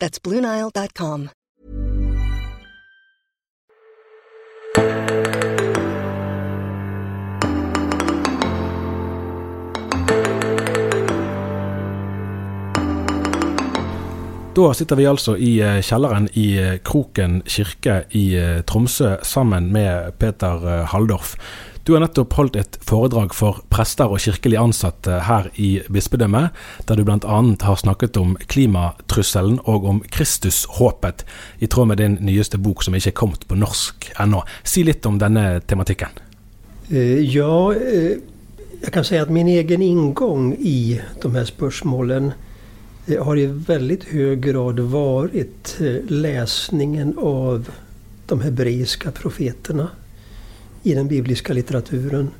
That's 0.00 0.18
BlueNile.com. 0.18 1.28
Da 14.60 14.72
sitter 14.74 14.96
vi 14.98 15.04
altså 15.06 15.36
i 15.38 15.50
eh, 15.62 15.78
kjelleren 15.84 16.26
i 16.36 16.46
eh, 16.58 16.78
Kroken 16.84 17.38
kirke 17.46 18.02
i 18.18 18.24
eh, 18.36 18.58
Tromsø 18.66 19.14
sammen 19.22 19.70
med 19.72 20.18
Peter 20.18 20.84
Halldorf. 20.90 21.36
Du 21.84 21.94
har 21.94 22.02
nettopp 22.04 22.34
holdt 22.36 22.56
et 22.60 22.76
foredrag 22.84 23.32
for 23.32 23.62
prester 23.72 24.10
og 24.12 24.20
kirkelig 24.20 24.58
ansatte 24.60 25.22
her 25.24 25.46
i 25.56 25.70
bispedømmet, 25.88 26.52
der 26.88 26.98
du 26.98 27.06
bl.a. 27.08 27.38
har 27.64 27.78
snakket 27.80 28.18
om 28.20 28.34
klimatrusselen 28.52 29.56
og 29.64 29.86
om 29.88 30.02
Kristushåpet, 30.12 31.24
i 31.58 31.66
tråd 31.66 31.88
med 31.88 32.02
din 32.02 32.18
nyeste 32.20 32.60
bok 32.60 32.84
som 32.84 32.94
ikke 32.94 33.14
er 33.14 33.16
kommet 33.16 33.46
på 33.48 33.56
norsk 33.56 34.10
ennå. 34.20 34.42
Si 34.62 34.84
litt 34.84 35.08
om 35.08 35.16
denne 35.22 35.62
tematikken. 35.64 36.20
Eh, 36.90 37.20
ja, 37.32 37.74
eh, 37.74 38.18
jag 38.82 38.92
kan 38.92 39.04
säga 39.04 39.22
att 39.22 39.30
min 39.30 39.48
egen 39.48 39.82
ingång 39.82 40.54
i 40.54 41.00
de 41.22 41.34
här 41.34 41.44
spörsmålen 41.44 42.32
eh, 43.06 43.24
har 43.24 43.38
i 43.38 43.46
väldigt 43.46 44.04
hög 44.04 44.42
grad 44.42 44.80
varit 44.80 45.76
läsningen 46.08 47.18
av 47.18 47.70
de 48.26 48.40
hebreiska 48.40 49.10
profeterna 49.10 49.88
i 50.82 50.94
den 50.94 51.08
bibliska 51.08 51.52
litteraturen. 51.52 52.30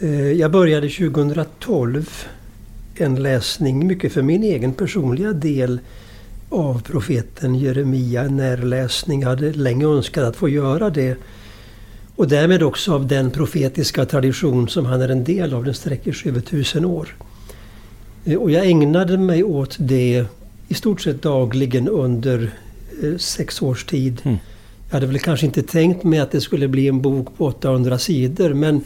Eh, 0.00 0.32
jag 0.32 0.50
började 0.50 0.88
2012 0.88 2.26
en 2.94 3.22
läsning, 3.22 3.86
mycket 3.86 4.12
för 4.12 4.22
min 4.22 4.42
egen 4.42 4.72
personliga 4.72 5.32
del, 5.32 5.80
av 6.52 6.82
profeten 6.82 7.54
Jeremia. 7.54 8.22
En 8.22 8.36
närläsning. 8.36 9.20
Jag 9.20 9.28
hade 9.28 9.52
länge 9.52 9.86
önskat 9.86 10.24
att 10.24 10.36
få 10.36 10.48
göra 10.48 10.90
det. 10.90 11.16
Och 12.16 12.28
därmed 12.28 12.62
också 12.62 12.94
av 12.94 13.06
den 13.06 13.30
profetiska 13.30 14.04
tradition 14.04 14.68
som 14.68 14.86
han 14.86 15.00
är 15.02 15.08
en 15.08 15.24
del 15.24 15.54
av. 15.54 15.64
Den 15.64 15.74
sträcker 15.74 16.12
sig 16.12 16.30
över 16.30 16.40
tusen 16.40 16.84
år. 16.84 17.16
Eh, 18.24 18.36
och 18.36 18.50
jag 18.50 18.66
ägnade 18.66 19.18
mig 19.18 19.44
åt 19.44 19.76
det 19.78 20.24
i 20.68 20.74
stort 20.74 21.00
sett 21.00 21.22
dagligen 21.22 21.88
under 21.88 22.50
eh, 23.02 23.16
sex 23.16 23.62
års 23.62 23.84
tid. 23.84 24.20
Mm. 24.24 24.38
Jag 24.92 24.96
hade 24.96 25.06
väl 25.06 25.18
kanske 25.18 25.46
inte 25.46 25.62
tänkt 25.62 26.04
mig 26.04 26.18
att 26.18 26.30
det 26.30 26.40
skulle 26.40 26.68
bli 26.68 26.88
en 26.88 27.00
bok 27.02 27.36
på 27.36 27.46
800 27.46 27.98
sidor 27.98 28.54
men 28.54 28.84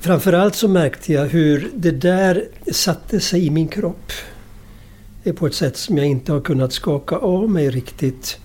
framförallt 0.00 0.54
så 0.54 0.68
märkte 0.68 1.12
jag 1.12 1.26
hur 1.26 1.70
det 1.74 1.90
där 1.90 2.44
satte 2.72 3.20
sig 3.20 3.46
i 3.46 3.50
min 3.50 3.68
kropp. 3.68 4.12
På 5.36 5.46
ett 5.46 5.54
sätt 5.54 5.76
som 5.76 5.98
jag 5.98 6.06
inte 6.06 6.32
har 6.32 6.40
kunnat 6.40 6.72
skaka 6.72 7.16
av 7.16 7.50
mig 7.50 7.70
riktigt. 7.70 8.38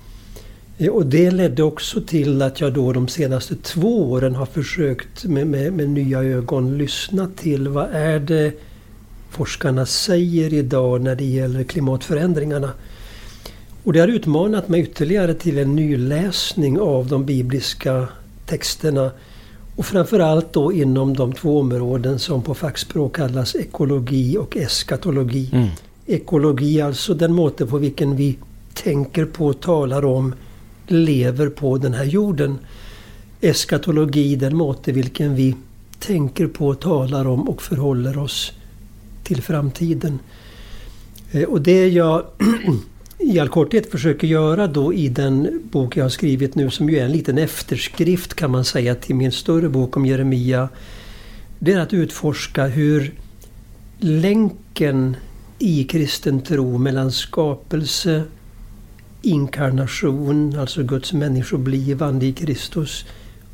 Eh, 0.77 0.89
och 0.89 1.05
det 1.05 1.31
ledde 1.31 1.63
också 1.63 2.01
till 2.01 2.41
att 2.41 2.61
jag 2.61 2.73
då 2.73 2.93
de 2.93 3.07
senaste 3.07 3.55
två 3.55 4.11
åren 4.11 4.35
har 4.35 4.45
försökt 4.45 5.25
med, 5.25 5.47
med, 5.47 5.73
med 5.73 5.89
nya 5.89 6.23
ögon 6.23 6.77
lyssna 6.77 7.29
till 7.35 7.67
vad 7.67 7.89
är 7.91 8.19
det 8.19 8.53
forskarna 9.29 9.85
säger 9.85 10.53
idag 10.53 11.01
när 11.01 11.15
det 11.15 11.25
gäller 11.25 11.63
klimatförändringarna. 11.63 12.71
Och 13.85 13.93
det 13.93 13.99
har 13.99 14.07
utmanat 14.07 14.69
mig 14.69 14.81
ytterligare 14.81 15.33
till 15.33 15.57
en 15.57 15.75
nyläsning 15.75 16.79
av 16.79 17.07
de 17.07 17.25
bibliska 17.25 18.07
texterna. 18.45 19.11
Och 19.75 19.85
framförallt 19.85 20.53
då 20.53 20.73
inom 20.73 21.13
de 21.13 21.33
två 21.33 21.59
områden 21.59 22.19
som 22.19 22.41
på 22.41 22.53
fackspråk 22.53 23.15
kallas 23.15 23.55
ekologi 23.55 24.37
och 24.37 24.57
eskatologi. 24.57 25.49
Mm. 25.53 25.67
Ekologi 26.05 26.81
alltså 26.81 27.13
den 27.13 27.33
måte 27.33 27.65
på 27.65 27.77
vilken 27.77 28.15
vi 28.15 28.37
tänker 28.73 29.25
på, 29.25 29.53
talar 29.53 30.05
om, 30.05 30.33
lever 30.87 31.49
på 31.49 31.77
den 31.77 31.93
här 31.93 32.05
jorden. 32.05 32.59
Eskatologi 33.41 34.35
den 34.35 34.55
måte 34.55 34.91
vilken 34.91 35.35
vi 35.35 35.55
tänker 35.99 36.47
på, 36.47 36.73
talar 36.73 37.27
om 37.27 37.49
och 37.49 37.61
förhåller 37.61 38.17
oss 38.17 38.51
till 39.23 39.41
framtiden. 39.41 40.19
Och 41.47 41.61
det 41.61 41.87
jag 41.87 42.23
i 43.19 43.39
all 43.39 43.49
korthet 43.49 43.91
försöker 43.91 44.27
göra 44.27 44.67
då 44.67 44.93
i 44.93 45.09
den 45.09 45.61
bok 45.71 45.97
jag 45.97 46.03
har 46.03 46.09
skrivit 46.09 46.55
nu 46.55 46.69
som 46.69 46.89
ju 46.89 46.99
är 46.99 47.05
en 47.05 47.11
liten 47.11 47.37
efterskrift 47.37 48.33
kan 48.33 48.51
man 48.51 48.65
säga 48.65 48.95
till 48.95 49.15
min 49.15 49.31
större 49.31 49.69
bok 49.69 49.97
om 49.97 50.05
Jeremia. 50.05 50.69
Det 51.59 51.73
är 51.73 51.79
att 51.79 51.93
utforska 51.93 52.67
hur 52.67 53.13
länken 53.99 55.15
i 55.59 55.83
kristen 55.83 56.41
tro 56.41 56.77
mellan 56.77 57.11
skapelse, 57.11 58.23
inkarnation, 59.21 60.59
alltså 60.59 60.83
Guds 60.83 61.13
människoblivande 61.13 62.25
i 62.25 62.33
Kristus 62.33 63.05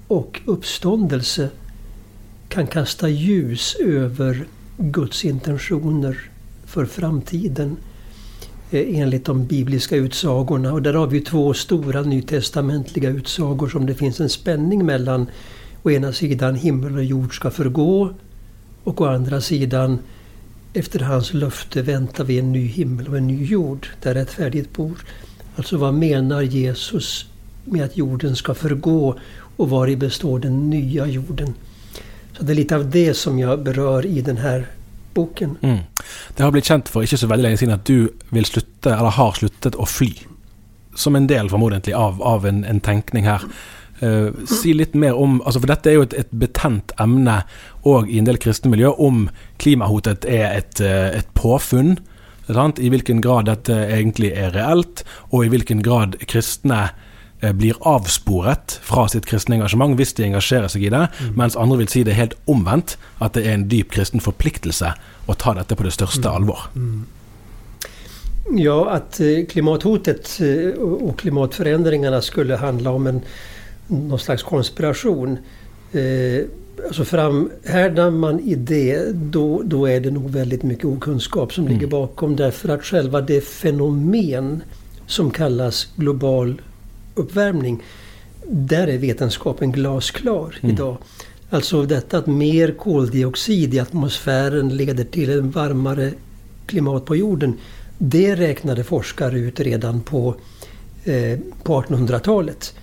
och 0.07 0.41
uppståndelse 0.45 1.49
kan 2.49 2.67
kasta 2.67 3.09
ljus 3.09 3.75
över 3.75 4.45
Guds 4.77 5.25
intentioner 5.25 6.29
för 6.65 6.85
framtiden 6.85 7.77
Eh, 8.73 8.99
enligt 8.99 9.25
de 9.25 9.45
bibliska 9.45 9.95
utsagorna. 9.95 10.73
Och 10.73 10.81
där 10.81 10.93
har 10.93 11.07
vi 11.07 11.21
två 11.21 11.53
stora 11.53 12.01
nytestamentliga 12.01 13.09
utsagor 13.09 13.69
som 13.69 13.85
det 13.85 13.95
finns 13.95 14.19
en 14.19 14.29
spänning 14.29 14.85
mellan. 14.85 15.27
Å 15.83 15.91
ena 15.91 16.13
sidan 16.13 16.55
himmel 16.55 16.95
och 16.95 17.03
jord 17.03 17.35
ska 17.35 17.51
förgå 17.51 18.13
och 18.83 19.01
å 19.01 19.05
andra 19.05 19.41
sidan 19.41 19.99
efter 20.73 20.99
hans 20.99 21.33
löfte 21.33 21.81
väntar 21.81 22.23
vi 22.23 22.39
en 22.39 22.51
ny 22.51 22.65
himmel 22.65 23.07
och 23.07 23.17
en 23.17 23.27
ny 23.27 23.45
jord 23.45 23.87
där 24.01 24.13
rättfärdighet 24.13 24.73
bor. 24.73 25.05
Alltså 25.55 25.77
vad 25.77 25.93
menar 25.93 26.41
Jesus 26.41 27.25
med 27.65 27.85
att 27.85 27.97
jorden 27.97 28.35
ska 28.35 28.53
förgå 28.53 29.15
och 29.57 29.69
var 29.69 29.87
i 29.87 29.95
består 29.95 30.39
den 30.39 30.69
nya 30.69 31.07
jorden? 31.07 31.53
Så 32.37 32.43
det 32.43 32.53
är 32.53 32.55
lite 32.55 32.75
av 32.75 32.89
det 32.89 33.13
som 33.13 33.39
jag 33.39 33.63
berör 33.63 34.05
i 34.05 34.21
den 34.21 34.37
här 34.37 34.67
boken. 35.13 35.57
Mm. 35.61 35.79
Det 36.35 36.43
har 36.43 36.53
blitt 36.53 36.69
kjent 36.69 36.89
for 36.91 37.05
ikke 37.05 37.19
så 37.21 37.29
veldig 37.31 37.47
lenge 37.47 37.61
siden 37.61 37.75
at 37.75 37.85
du 37.87 38.11
vil 38.35 38.47
slutte, 38.47 38.93
eller 38.93 39.15
har 39.17 39.37
sluttet 39.37 39.77
å 39.77 39.87
fly. 39.89 40.11
Som 40.97 41.15
en 41.15 41.27
del, 41.29 41.49
formodentlig, 41.51 41.95
av, 41.95 42.21
av 42.21 42.47
en, 42.47 42.63
en, 42.67 42.81
tenkning 42.83 43.27
her. 43.29 43.45
Uh, 44.01 44.33
si 44.49 44.73
litt 44.73 44.95
mer 44.97 45.13
om 45.13 45.35
altså 45.45 45.59
For 45.61 45.69
dette 45.69 45.91
er 45.91 45.99
jo 45.99 46.05
et, 46.07 46.15
et 46.17 46.31
betent 46.33 46.89
emne 46.97 47.35
òg 47.85 48.09
i 48.09 48.17
en 48.17 48.25
del 48.25 48.39
kristne 48.41 48.71
miljø, 48.73 48.89
om 48.97 49.27
klimahotet 49.61 50.25
er 50.25 50.47
et, 50.55 50.81
eh, 50.81 51.19
et 51.19 51.29
påfunn. 51.37 51.99
I 52.51 52.89
hvilken 52.91 53.21
grad 53.23 53.45
dette 53.47 53.75
egentlig 53.93 54.33
er 54.35 54.51
reelt, 54.51 55.05
og 55.29 55.45
i 55.45 55.51
hvilken 55.53 55.85
grad 55.85 56.17
kristne 56.27 56.81
uh, 56.89 57.10
blir 57.57 57.77
avsporet 57.87 58.77
fra 58.85 59.07
sitt 59.09 59.25
kristne 59.25 59.57
engasjement 59.57 59.95
hvis 59.97 60.13
de 60.17 60.27
engasjerer 60.27 60.69
seg 60.71 60.85
i 60.85 60.91
det, 60.93 61.07
mm. 61.09 61.31
mens 61.39 61.57
andre 61.57 61.79
vil 61.81 61.89
si 61.89 62.03
det 62.05 62.17
helt 62.17 62.37
omvendt, 62.51 62.97
at 63.19 63.33
det 63.37 63.47
er 63.47 63.57
en 63.57 63.65
dyp 63.71 63.91
kristen 63.95 64.21
forpliktelse 64.21 64.93
å 65.25 65.37
ta 65.37 65.55
dette 65.57 65.77
på 65.77 65.87
det 65.87 65.95
største 65.95 66.27
mm. 66.27 66.35
alvor. 66.35 66.69
Mm. 66.75 67.01
Ja, 68.57 68.89
att 68.89 69.19
eh, 69.19 69.45
klimathotet 69.49 70.39
och 70.79 71.19
klimatförändringarna 71.19 72.21
skulle 72.21 72.55
handla 72.55 72.91
om 72.91 73.07
en, 73.07 73.21
någon 73.87 74.19
slags 74.19 74.43
konspiration. 74.43 75.37
Eh, 75.91 76.45
alltså 76.87 77.05
framhärdar 77.05 78.11
man 78.11 78.39
i 78.39 78.55
det 78.55 79.11
då, 79.13 79.61
då 79.65 79.85
är 79.85 79.99
det 79.99 80.11
nog 80.11 80.29
väldigt 80.29 80.63
mycket 80.63 80.85
okunskap 80.85 81.53
som 81.53 81.63
mm. 81.63 81.73
ligger 81.73 81.87
bakom. 81.87 82.35
Därför 82.35 82.69
att 82.69 82.83
själva 82.83 83.21
det 83.21 83.41
fenomen 83.41 84.63
som 85.07 85.31
kallas 85.31 85.87
global 85.95 86.61
uppvärmning. 87.21 87.83
Där 88.47 88.87
är 88.87 88.97
vetenskapen 88.97 89.71
glasklar 89.71 90.59
mm. 90.61 90.75
idag. 90.75 90.97
Alltså 91.49 91.85
detta 91.85 92.17
att 92.17 92.27
mer 92.27 92.71
koldioxid 92.71 93.73
i 93.73 93.79
atmosfären 93.79 94.69
leder 94.69 95.03
till 95.03 95.29
en 95.29 95.51
varmare 95.51 96.11
klimat 96.65 97.05
på 97.05 97.15
jorden. 97.15 97.57
Det 97.97 98.35
räknade 98.35 98.83
forskare 98.83 99.39
ut 99.39 99.59
redan 99.59 100.01
på, 100.01 100.35
eh, 101.03 101.39
på 101.63 101.81
1800-talet. 101.81 102.73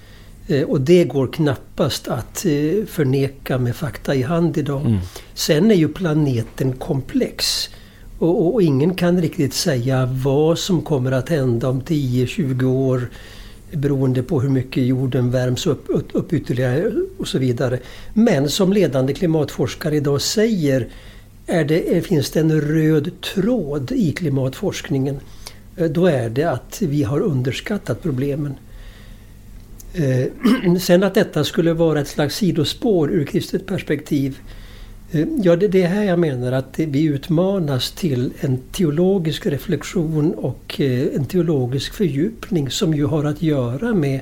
Eh, 0.49 0.63
och 0.63 0.81
det 0.81 1.05
går 1.05 1.27
knappast 1.27 2.09
att 2.09 2.45
eh, 2.45 2.87
förneka 2.87 3.59
med 3.59 3.77
fakta 3.77 4.15
i 4.15 4.23
hand 4.23 4.59
idag. 4.59 4.87
Mm. 4.87 4.99
Sen 5.35 5.71
är 5.71 5.75
ju 5.75 5.89
planeten 5.89 6.73
komplex. 6.73 7.69
Och, 8.19 8.55
och, 8.55 8.63
ingen 8.63 8.95
kan 8.95 9.21
riktigt 9.21 9.55
säga 9.55 10.07
vad 10.07 10.59
som 10.59 10.83
kommer 10.83 11.13
att 11.13 11.29
hända 11.29 11.69
om 11.69 11.83
10-20 11.83 12.65
år 12.65 13.09
beroende 13.73 14.23
på 14.23 14.41
hur 14.41 14.49
mycket 14.49 14.85
jorden 14.85 15.31
värms 15.31 15.67
upp, 15.67 15.85
upp, 15.89 16.33
ytterligare 16.33 16.93
och 17.19 17.29
så 17.29 17.39
vidare. 17.39 17.79
Men 18.15 18.49
som 18.49 18.73
ledande 18.73 19.15
klimatforskare 19.15 19.97
idag 19.97 20.21
säger 20.21 20.89
är 21.47 21.65
det, 21.65 22.07
finns 22.07 22.31
det 22.31 22.41
en 22.41 22.61
röd 22.61 23.11
tråd 23.21 23.93
i 23.93 24.13
klimatforskningen. 24.13 25.21
Eh, 25.77 25.91
då 25.91 26.07
är 26.07 26.31
det 26.31 26.45
att 26.45 26.83
vi 26.83 27.03
har 27.03 27.21
underskattat 27.21 28.03
problemen. 28.03 28.55
Eh, 29.95 30.77
sen 30.81 31.03
att 31.03 31.15
detta 31.15 31.45
skulle 31.45 31.73
vara 31.73 32.01
ett 32.01 32.09
slags 32.09 32.37
sidospår 32.37 33.11
ur 33.11 33.25
kristet 33.25 33.67
perspektiv. 33.67 34.39
Eh, 35.11 35.27
ja, 35.43 35.57
det 35.57 35.83
är 35.83 35.89
här 35.89 36.05
jag 36.05 36.19
menar 36.19 36.53
att 36.53 36.79
vi 36.79 37.03
utmanas 37.03 37.91
till 37.91 38.33
en 38.41 38.59
teologisk 38.73 39.47
reflektion 39.47 40.35
och 40.35 40.81
eh, 40.81 41.07
en 41.15 41.25
teologisk 41.25 41.95
fördjupning 41.95 42.71
som 42.71 42.95
ju 42.95 43.07
har 43.07 43.25
att 43.25 43.43
göra 43.43 43.95
med 43.95 44.21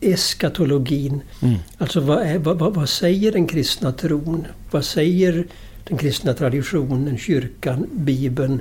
eskatologin. 0.00 1.20
Mm. 1.42 1.54
Alltså 1.78 2.00
vad, 2.00 2.18
är, 2.18 2.38
vad, 2.38 2.74
vad, 2.74 2.88
säger 2.88 3.32
den 3.32 3.46
kristna 3.46 3.92
tron? 3.92 4.46
Vad 4.70 4.84
säger 4.84 5.46
den 5.84 5.98
kristna 5.98 6.34
traditionen, 6.34 7.18
kyrkan, 7.18 7.86
bibeln 7.92 8.60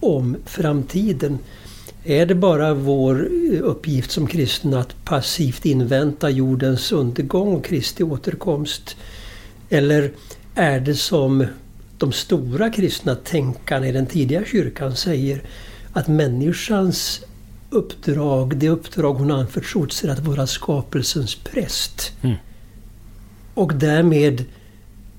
om 0.00 0.36
framtiden? 0.44 1.38
Är 2.04 2.26
det 2.26 2.34
bara 2.34 2.74
vår 2.74 3.28
uppgift 3.60 4.10
som 4.10 4.26
kristna 4.26 4.80
att 4.80 5.04
passivt 5.04 5.66
invänta 5.66 6.30
jordens 6.30 6.92
undergång 6.92 7.54
och 7.54 7.64
Kristi 7.64 8.02
återkomst? 8.02 8.96
Eller 9.70 10.10
är 10.54 10.80
det 10.80 10.94
som 10.94 11.46
de 11.98 12.12
stora 12.12 12.70
kristna 12.70 13.14
tänkarna 13.14 13.88
i 13.88 13.92
den 13.92 14.06
tidiga 14.06 14.44
kyrkan 14.44 14.96
säger 14.96 15.42
att 15.92 16.08
människans 16.08 17.20
uppdrag, 17.70 18.56
det 18.56 18.68
uppdrag 18.68 19.14
hon 19.14 19.30
anförtrotts 19.30 20.04
är 20.04 20.08
att 20.08 20.18
vara 20.18 20.46
skapelsens 20.46 21.34
präst. 21.34 22.12
Mm. 22.22 22.36
Och 23.54 23.74
därmed 23.74 24.44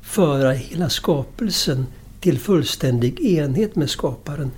föra 0.02 0.52
hela 0.52 0.90
skapelsen 0.90 1.86
till 2.20 2.40
fullständig 2.40 3.20
enhet 3.20 3.76
med 3.76 3.90
skaparen. 3.90 4.52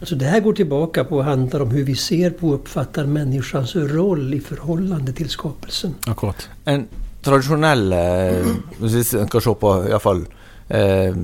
Alltså 0.00 0.14
det 0.14 0.24
här 0.24 0.40
går 0.40 0.52
tillbaka 0.52 1.04
på 1.04 1.16
och 1.16 1.24
handlar 1.24 1.60
om 1.60 1.70
hur 1.70 1.84
vi 1.84 1.96
ser 1.96 2.30
på 2.30 2.48
och 2.48 2.54
uppfattar 2.54 3.06
människans 3.06 3.76
roll 3.76 4.34
i 4.34 4.40
förhållande 4.40 5.12
till 5.12 5.28
skapelsen. 5.28 5.94
Akkurat. 6.06 6.48
En 6.64 6.88
tradisjonelle 7.24 8.02
eh, 8.28 8.52
hvis 8.78 8.98
vi 9.00 9.04
skal 9.26 9.44
se 9.44 9.56
på 9.60 9.72
iallfall 9.88 10.22
eh, 10.68 11.18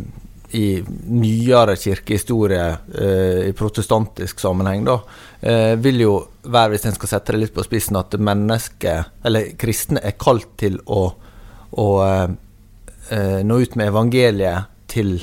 i 0.51 0.83
nyere 1.07 1.77
kirkehistorie, 1.79 2.77
eh, 2.99 3.49
i 3.49 3.53
protestantisk 3.57 4.41
sammenheng, 4.41 4.85
da, 4.85 4.99
eh, 5.41 5.75
vil 5.77 6.01
jo 6.01 6.15
være, 6.43 6.73
hvis 6.75 6.87
en 6.87 6.97
skal 6.97 7.13
sette 7.13 7.33
det 7.33 7.43
litt 7.45 7.55
på 7.55 7.65
spissen, 7.65 7.99
at 8.01 8.17
mennesket, 8.19 9.13
eller 9.25 9.53
kristne, 9.61 10.03
er 10.03 10.19
kalt 10.19 10.57
til 10.59 10.81
å, 10.87 11.05
å 11.71 11.89
eh, 12.07 12.27
eh, 13.15 13.39
nå 13.47 13.61
ut 13.61 13.79
med 13.79 13.93
evangeliet 13.93 14.75
til 14.91 15.21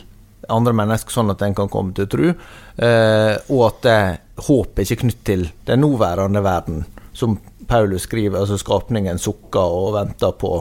andre 0.48 0.74
mennesker, 0.80 1.12
sånn 1.12 1.34
at 1.34 1.44
en 1.44 1.58
kan 1.58 1.70
komme 1.72 1.92
til 1.96 2.08
tro. 2.08 2.32
Eh, 2.32 3.34
og 3.52 3.62
at 3.68 3.84
det, 3.84 4.00
ikke 4.38 4.64
er 4.64 4.86
ikke 4.86 5.02
knytt 5.04 5.24
til 5.28 5.48
den 5.68 5.84
nåværende 5.84 6.44
verden, 6.46 6.86
som 7.12 7.36
Paulus 7.68 8.02
skriver. 8.08 8.40
altså 8.40 8.58
Skapningen 8.58 9.20
sukker 9.20 9.60
og 9.80 9.94
venter 9.96 10.32
på 10.40 10.54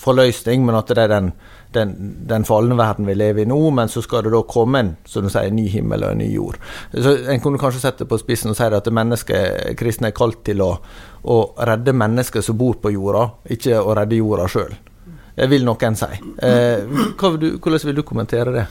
forløsning, 0.00 0.64
men 0.66 0.78
at 0.78 0.88
det 0.88 1.02
er 1.04 1.12
den, 1.12 1.32
den, 1.74 1.94
den 2.28 2.44
falne 2.44 2.76
verden 2.78 3.06
vi 3.06 3.14
lever 3.14 3.44
i 3.44 3.48
nå, 3.50 3.58
men 3.70 3.88
så 3.88 4.02
skal 4.02 4.24
det 4.24 4.32
da 4.34 4.42
komme 4.48 4.80
en 4.80 4.94
som 5.08 5.26
du 5.26 5.32
sier, 5.32 5.52
ny 5.54 5.66
himmel 5.72 6.06
og 6.06 6.14
en 6.14 6.22
ny 6.24 6.30
jord. 6.32 6.58
Så 6.92 7.16
En 7.30 7.42
kunne 7.44 7.60
kanskje 7.60 7.84
sette 7.84 8.08
på 8.08 8.18
spissen 8.20 8.54
og 8.54 8.58
si 8.58 8.68
at 8.68 8.90
mennesket, 8.92 9.76
kristne 9.80 10.10
er 10.10 10.16
kalt 10.16 10.42
til 10.46 10.64
å, 10.64 10.72
å 11.24 11.38
redde 11.68 11.96
mennesker 11.96 12.44
som 12.44 12.58
bor 12.58 12.80
på 12.80 12.94
jorda, 12.94 13.28
ikke 13.56 13.80
å 13.80 13.94
redde 13.96 14.20
jorda 14.20 14.48
sjøl. 14.50 14.74
Det 15.34 15.48
vil 15.50 15.64
noen 15.66 15.96
si. 15.98 16.12
Eh, 16.46 16.84
hvordan 17.18 17.88
vil 17.88 17.96
du 17.96 18.04
kommentere 18.06 18.52
det? 18.54 18.66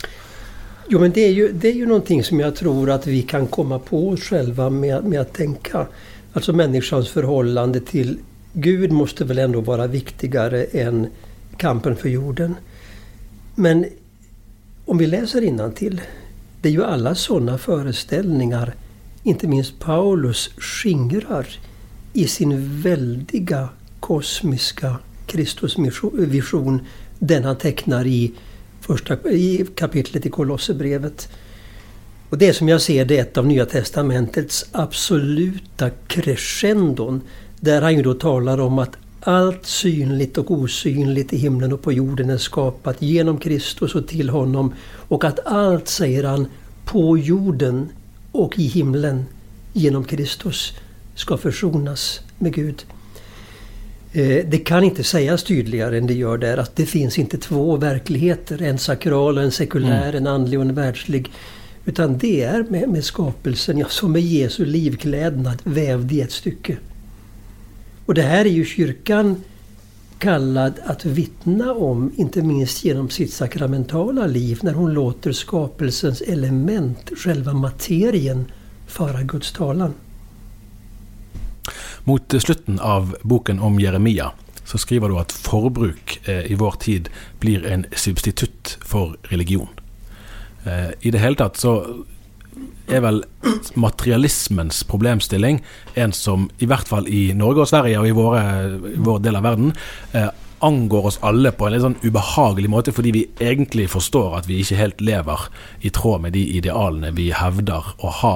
Jo 0.88 1.00
men 1.00 1.12
det 1.12 1.22
är, 1.22 1.32
ju, 1.32 1.52
det 1.52 1.68
är 1.68 1.74
ju 1.74 1.86
någonting 1.86 2.24
som 2.24 2.40
jag 2.40 2.56
tror 2.56 2.90
att 2.90 3.08
vi 3.08 3.22
kan 3.22 3.48
komma 3.48 3.80
på 3.80 4.10
oss 4.10 4.20
själva 4.20 4.70
med, 4.70 5.04
med 5.04 5.22
att 5.22 5.34
tänka. 5.34 5.88
Alltså 6.34 6.54
människans 6.54 7.10
förhållande 7.10 7.80
till 7.80 8.20
Gud 8.54 8.92
måste 8.92 9.26
väl 9.26 9.40
ändå 9.40 9.62
vara 9.62 9.88
viktigare 9.88 10.64
än 10.64 11.08
kampen 11.58 11.96
för 11.96 12.10
jorden. 12.10 12.56
Men 13.56 13.86
om 14.86 14.98
vi 14.98 15.08
läser 15.08 15.72
till 15.72 16.02
det 16.62 16.70
är 16.70 16.74
ju 16.74 16.84
alla 16.84 17.16
sådana 17.16 17.58
föreställningar, 17.58 18.76
inte 19.24 19.48
minst 19.48 19.80
Paulus, 19.80 20.50
skingrar 20.58 21.48
i 22.14 22.28
sin 22.28 22.82
väldiga 22.82 23.70
kosmiska 24.00 24.98
Kristusvision, 25.26 26.82
den 27.20 27.44
han 27.44 27.56
tecknar 27.56 28.08
i 28.08 28.34
första 28.82 29.30
i 29.30 29.66
kapitlet 29.76 30.26
i 30.26 30.30
Kolosserbrevet. 30.30 31.30
Och 32.34 32.40
det 32.40 32.48
är 32.48 32.54
som 32.54 32.70
jag 32.70 32.82
ser 32.82 33.06
det 33.06 33.18
ett 33.18 33.38
av 33.38 33.48
Nya 33.48 33.66
Testamentets 33.66 34.66
absoluta 34.72 35.90
crescendon. 36.08 37.22
Där 37.60 37.82
han 37.82 37.96
ju 37.96 38.02
då 38.02 38.14
talar 38.14 38.60
om 38.60 38.80
att 38.80 38.98
allt 39.20 39.66
synligt 39.66 40.38
och 40.38 40.52
osynligt 40.52 41.34
i 41.34 41.38
himlen 41.38 41.74
och 41.74 41.82
på 41.82 41.92
jorden 41.92 42.30
är 42.30 42.38
skapat 42.38 43.02
genom 43.02 43.38
Kristus 43.38 43.96
och 43.96 44.08
till 44.08 44.30
honom. 44.30 44.74
Och 45.08 45.24
att 45.24 45.40
allt, 45.46 45.88
säger 45.88 46.24
han, 46.24 46.48
på 46.86 47.18
jorden 47.18 47.90
och 48.32 48.60
i 48.60 48.68
himlen 48.68 49.26
genom 49.74 50.04
Kristus 50.04 50.74
ska 51.16 51.38
försonas 51.38 52.22
med 52.40 52.54
Gud. 52.54 52.86
Eh, 54.14 54.46
det 54.48 54.58
kan 54.66 54.84
inte 54.84 55.04
sägas 55.04 55.44
tydligare 55.44 55.98
än 55.98 56.08
det 56.08 56.14
gör 56.14 56.38
där 56.38 56.58
att 56.58 56.76
det 56.76 56.86
finns 56.86 57.20
inte 57.20 57.38
två 57.38 57.76
verkligheter. 57.76 58.62
En 58.62 58.78
sakral 58.78 59.38
och 59.38 59.44
en 59.44 59.52
sekulär, 59.52 60.10
mm. 60.10 60.16
en 60.16 60.28
andlig 60.28 60.60
och 60.60 60.66
en 60.66 60.76
världslig. 60.76 61.32
Utan 61.86 62.18
det 62.18 62.44
är 62.44 62.66
med, 62.70 62.90
med 62.90 63.04
skapelsen, 63.04 63.78
ja, 63.78 63.88
som 63.90 64.12
med 64.12 64.22
Jesu 64.22 64.66
livklädnad 64.66 65.62
vävd 65.64 66.12
i 66.12 66.22
ett 66.22 66.32
stycke. 66.32 66.78
Och 68.06 68.14
det 68.14 68.22
här 68.22 68.46
är 68.46 68.50
ju 68.50 68.66
kyrkan 68.66 69.44
kallad 70.18 70.74
att 70.86 71.06
vittna 71.06 71.74
om, 71.74 72.12
inte 72.16 72.42
minst 72.42 72.86
genom 72.86 73.10
sitt 73.10 73.34
sakramentala 73.34 74.26
liv, 74.26 74.60
när 74.62 74.74
hon 74.74 74.94
låter 74.94 75.32
skapelsens 75.32 76.22
element, 76.22 77.12
själva 77.18 77.54
materien, 77.54 78.46
föra 78.88 79.24
Guds 79.24 79.52
talan. 79.52 79.94
Mot 82.04 82.42
slutten 82.42 82.80
av 82.80 83.16
boken 83.22 83.60
om 83.60 83.80
Jeremia 83.80 84.32
så 84.66 84.78
skriver 84.78 85.10
du 85.10 85.18
att 85.18 85.32
förbruk 85.32 86.20
eh, 86.28 86.52
i 86.52 86.56
vår 86.56 86.72
tid 86.72 87.10
blir 87.40 87.66
en 87.66 87.86
substitut 87.96 88.78
för 88.82 89.18
religion. 89.22 89.68
Eh, 90.66 90.92
I 91.02 91.14
det 91.14 91.22
hele 91.24 91.40
tatt 91.40 91.60
så 91.62 91.78
er 92.92 93.02
vel 93.04 93.24
materialismens 93.80 94.84
problemstilling 94.90 95.62
en 96.00 96.14
som 96.16 96.50
i 96.62 96.68
hvert 96.70 96.90
fall 96.90 97.08
i 97.08 97.32
Norge 97.38 97.64
og 97.64 97.70
Sverige 97.72 98.02
og 98.02 98.10
i, 98.10 98.16
våre, 98.16 98.44
i 98.92 99.00
vår 99.02 99.22
del 99.24 99.40
av 99.40 99.48
verden 99.48 99.72
eh, 100.14 100.30
angår 100.64 101.10
oss 101.10 101.20
alle 101.22 101.52
på 101.52 101.68
en 101.68 101.74
litt 101.76 101.84
sånn 101.84 101.98
ubehagelig 102.04 102.70
måte, 102.72 102.94
fordi 102.96 103.12
vi 103.16 103.24
egentlig 103.44 103.90
forstår 103.92 104.38
at 104.38 104.48
vi 104.48 104.62
ikke 104.64 104.80
helt 104.80 105.02
lever 105.04 105.48
i 105.84 105.92
tråd 105.92 106.24
med 106.24 106.38
de 106.38 106.44
idealene 106.60 107.12
vi 107.18 107.32
hevder 107.36 107.90
å 108.00 108.14
ha. 108.22 108.36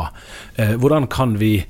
Eh, 0.59 0.75
hvordan 0.75 1.07
kan 1.11 1.37
vi 1.39 1.61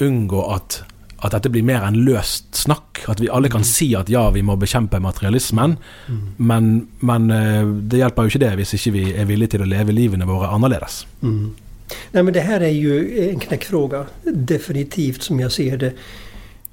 unngå 0.00 0.46
at, 0.54 0.80
at 1.20 1.34
dette 1.36 1.50
blir 1.52 1.64
mer 1.66 1.84
enn 1.86 2.02
løst 2.06 2.54
snakk? 2.56 3.02
At 3.08 3.20
vi 3.20 3.30
alle 3.32 3.50
kan 3.52 3.64
si 3.66 3.92
at 3.98 4.10
ja, 4.12 4.26
vi 4.34 4.42
må 4.46 4.56
bekjempe 4.60 5.00
materialismen, 5.02 5.76
mm. 6.08 6.22
men, 6.36 6.70
men, 7.00 7.30
eh, 7.34 7.64
det 7.90 8.02
hjelper 8.02 8.26
jo 8.26 8.34
ikke 8.34 8.44
det 8.44 8.52
hvis 8.60 8.76
ikke 8.78 8.94
vi 8.98 9.04
er 9.14 9.28
villige 9.28 9.56
til 9.56 9.64
å 9.64 9.68
leve 9.68 9.96
livene 9.96 10.28
våre 10.28 10.52
annerledes. 10.52 11.04
Mm. 11.22 11.50
Nej, 12.12 12.22
men 12.22 12.32
det 12.32 12.40
här 12.40 12.60
är 12.60 12.68
ju 12.68 13.24
en 13.30 13.40
knäckfråga, 13.40 14.06
definitivt 14.24 15.22
som 15.22 15.40
jag 15.40 15.52
ser 15.52 15.76
det. 15.76 15.92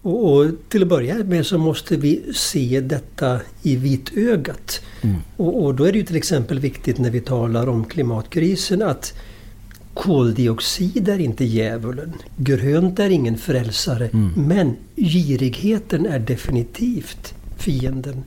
Och, 0.01 0.33
och 0.33 0.51
till 0.69 0.81
att 0.81 0.87
börja 0.87 1.15
med 1.23 1.45
så 1.45 1.57
måste 1.57 1.97
vi 1.97 2.23
se 2.33 2.81
detta 2.81 3.39
i 3.61 3.75
vitögat. 3.75 4.81
Mm. 5.01 5.15
Och, 5.37 5.65
och 5.65 5.75
då 5.75 5.83
är 5.83 5.91
det 5.91 5.97
ju 5.97 6.05
till 6.05 6.15
exempel 6.15 6.59
viktigt 6.59 6.97
när 6.97 7.09
vi 7.09 7.19
talar 7.19 7.69
om 7.69 7.85
klimatkrisen 7.85 8.81
att 8.81 9.13
koldioxid 9.97 11.09
är 11.09 11.19
inte 11.19 11.45
djävulen. 11.45 12.13
Grönt 12.37 12.99
är 12.99 13.09
ingen 13.09 13.37
frälsare. 13.37 14.09
Mm. 14.13 14.31
Men 14.35 14.75
girigheten 14.95 16.05
är 16.05 16.19
definitivt 16.19 17.33
fienden. 17.57 18.23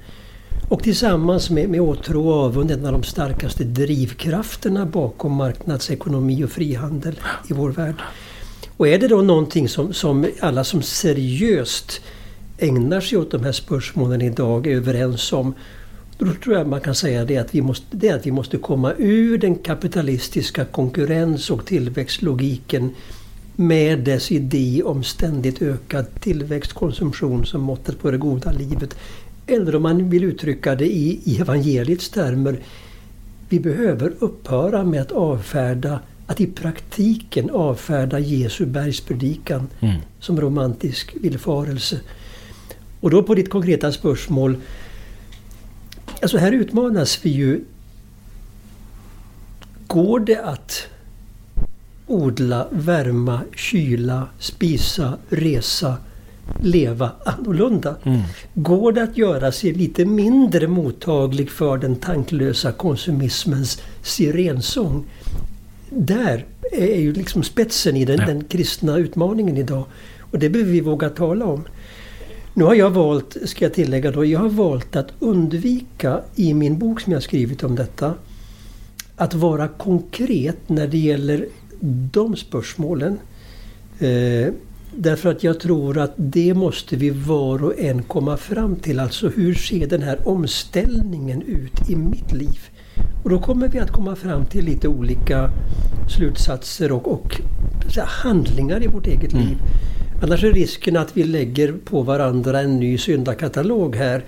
Och 0.68 0.82
tillsammans 0.82 1.50
med, 1.50 1.68
med 1.68 1.80
åtrå 1.80 2.28
och 2.28 2.44
avund 2.44 2.70
en 2.70 2.86
av 2.86 2.92
de 2.92 3.02
starkaste 3.02 3.64
drivkrafterna 3.64 4.86
bakom 4.86 5.32
marknadsekonomi 5.32 6.44
och 6.44 6.50
frihandel 6.50 7.20
i 7.50 7.52
vår 7.52 7.70
värld. 7.70 8.02
Och 8.76 8.88
är 8.88 8.98
det 8.98 9.08
då 9.08 9.22
någonting 9.22 9.68
som, 9.68 9.92
som 9.92 10.26
alla 10.40 10.64
som 10.64 10.82
seriöst 10.82 12.00
ägnar 12.58 13.00
sig 13.00 13.18
åt 13.18 13.30
de 13.30 13.44
här 13.44 13.52
spörsmålen 13.52 14.22
idag 14.22 14.66
är 14.66 14.76
överens 14.76 15.32
om 15.32 15.54
då 16.26 16.32
tror 16.34 16.56
jag 16.56 16.66
man 16.66 16.80
kan 16.80 16.94
säga 16.94 17.24
det 17.24 17.36
att 17.36 17.54
vi 17.54 17.62
måste, 17.62 17.86
det 17.90 18.10
att 18.10 18.26
vi 18.26 18.30
måste 18.30 18.56
komma 18.56 18.92
ur 18.98 19.38
den 19.38 19.54
kapitalistiska 19.54 20.64
konkurrens 20.64 21.50
och 21.50 21.66
tillväxtlogiken 21.66 22.90
med 23.56 23.98
dess 23.98 24.32
idé 24.32 24.82
om 24.84 25.04
ständigt 25.04 25.62
ökad 25.62 26.20
tillväxtkonsumtion 26.20 27.46
som 27.46 27.60
måttet 27.60 27.98
på 28.00 28.10
det 28.10 28.18
goda 28.18 28.52
livet. 28.52 28.96
Eller 29.46 29.76
om 29.76 29.82
man 29.82 30.10
vill 30.10 30.24
uttrycka 30.24 30.74
det 30.74 30.86
i, 30.86 31.20
i 31.24 31.40
evangeliets 31.40 32.08
termer. 32.08 32.58
Vi 33.48 33.60
behöver 33.60 34.12
upphöra 34.18 34.84
med 34.84 35.00
att 35.00 35.12
avfärda, 35.12 36.00
att 36.26 36.40
i 36.40 36.46
praktiken 36.46 37.50
avfärda 37.50 38.18
Jesu 38.18 38.66
bergspredikan 38.66 39.68
mm. 39.80 39.96
som 40.20 40.40
romantisk 40.40 41.16
villfarelse. 41.20 42.00
Och 43.00 43.10
då 43.10 43.22
på 43.22 43.34
ditt 43.34 43.50
konkreta 43.50 43.92
spörsmål. 43.92 44.56
Alltså 46.22 46.38
här 46.38 46.52
utmanas 46.52 47.20
vi 47.22 47.30
ju. 47.30 47.64
Går 49.86 50.20
det 50.20 50.38
att 50.38 50.86
odla, 52.06 52.66
värma, 52.70 53.40
kyla, 53.56 54.26
spisa, 54.38 55.18
resa 55.28 55.96
leva 56.60 57.10
annorlunda. 57.24 57.96
Mm. 58.02 58.20
Går 58.54 58.92
det 58.92 59.02
att 59.02 59.16
göra 59.16 59.52
sig 59.52 59.72
lite 59.72 60.04
mindre 60.04 60.68
mottaglig 60.68 61.50
för 61.50 61.78
den 61.78 61.96
tanklösa 61.96 62.72
konsumismens 62.72 63.82
sirensång? 64.02 65.04
Där 65.90 66.44
är 66.72 67.00
ju 67.00 67.12
liksom 67.12 67.42
spetsen 67.42 67.96
i 67.96 68.04
den, 68.04 68.18
ja. 68.18 68.26
den 68.26 68.44
kristna 68.44 68.96
utmaningen 68.96 69.56
idag. 69.56 69.84
Och 70.20 70.38
det 70.38 70.50
behöver 70.50 70.72
vi 70.72 70.80
våga 70.80 71.08
tala 71.08 71.44
om. 71.44 71.64
Nu 72.60 72.66
har 72.66 72.74
jag 72.74 72.90
valt, 72.90 73.36
ska 73.44 73.64
jag 73.64 73.74
tillägga 73.74 74.10
då, 74.10 74.24
jag 74.24 74.40
har 74.40 74.48
valt 74.48 74.96
att 74.96 75.12
undvika 75.18 76.20
i 76.34 76.54
min 76.54 76.78
bok 76.78 77.00
som 77.00 77.12
jag 77.12 77.22
skrivit 77.22 77.64
om 77.64 77.76
detta 77.76 78.14
att 79.16 79.34
vara 79.34 79.68
konkret 79.68 80.56
när 80.68 80.86
det 80.86 80.98
gäller 80.98 81.46
de 82.12 82.36
spörsmålen. 82.36 83.18
Eh, 83.98 84.52
Därför 84.94 85.30
att 85.30 85.44
jag 85.44 85.60
tror 85.60 85.98
att 85.98 86.12
det 86.16 86.54
måste 86.54 86.96
vi 86.96 87.10
var 87.10 87.64
och 87.64 87.78
en 87.78 88.02
komma 88.02 88.36
fram 88.36 88.76
till. 88.76 89.00
Alltså 89.00 89.28
hur 89.28 89.54
ser 89.54 89.86
den 89.86 90.02
här 90.02 90.28
omställningen 90.28 91.42
ut 91.42 91.90
i 91.90 91.96
mitt 91.96 92.32
liv? 92.32 92.60
Och 93.24 93.30
då 93.30 93.40
kommer 93.40 93.68
vi 93.68 93.78
att 93.78 93.92
komma 93.92 94.16
fram 94.16 94.46
till 94.46 94.64
lite 94.64 94.88
olika 94.88 95.50
slutsatser 96.08 96.92
och, 96.92 97.12
och 97.12 97.40
handlingar 98.06 98.82
i 98.82 98.86
vårt 98.86 99.06
eget 99.06 99.32
mm. 99.32 99.46
liv. 99.46 99.56
Annars 100.22 100.44
är 100.44 100.52
risken 100.52 100.96
att 100.96 101.16
vi 101.16 101.24
lägger 101.24 101.72
på 101.72 102.02
varandra 102.02 102.60
en 102.60 102.80
ny 102.80 102.98
syndakatalog 102.98 103.96
här 103.96 104.24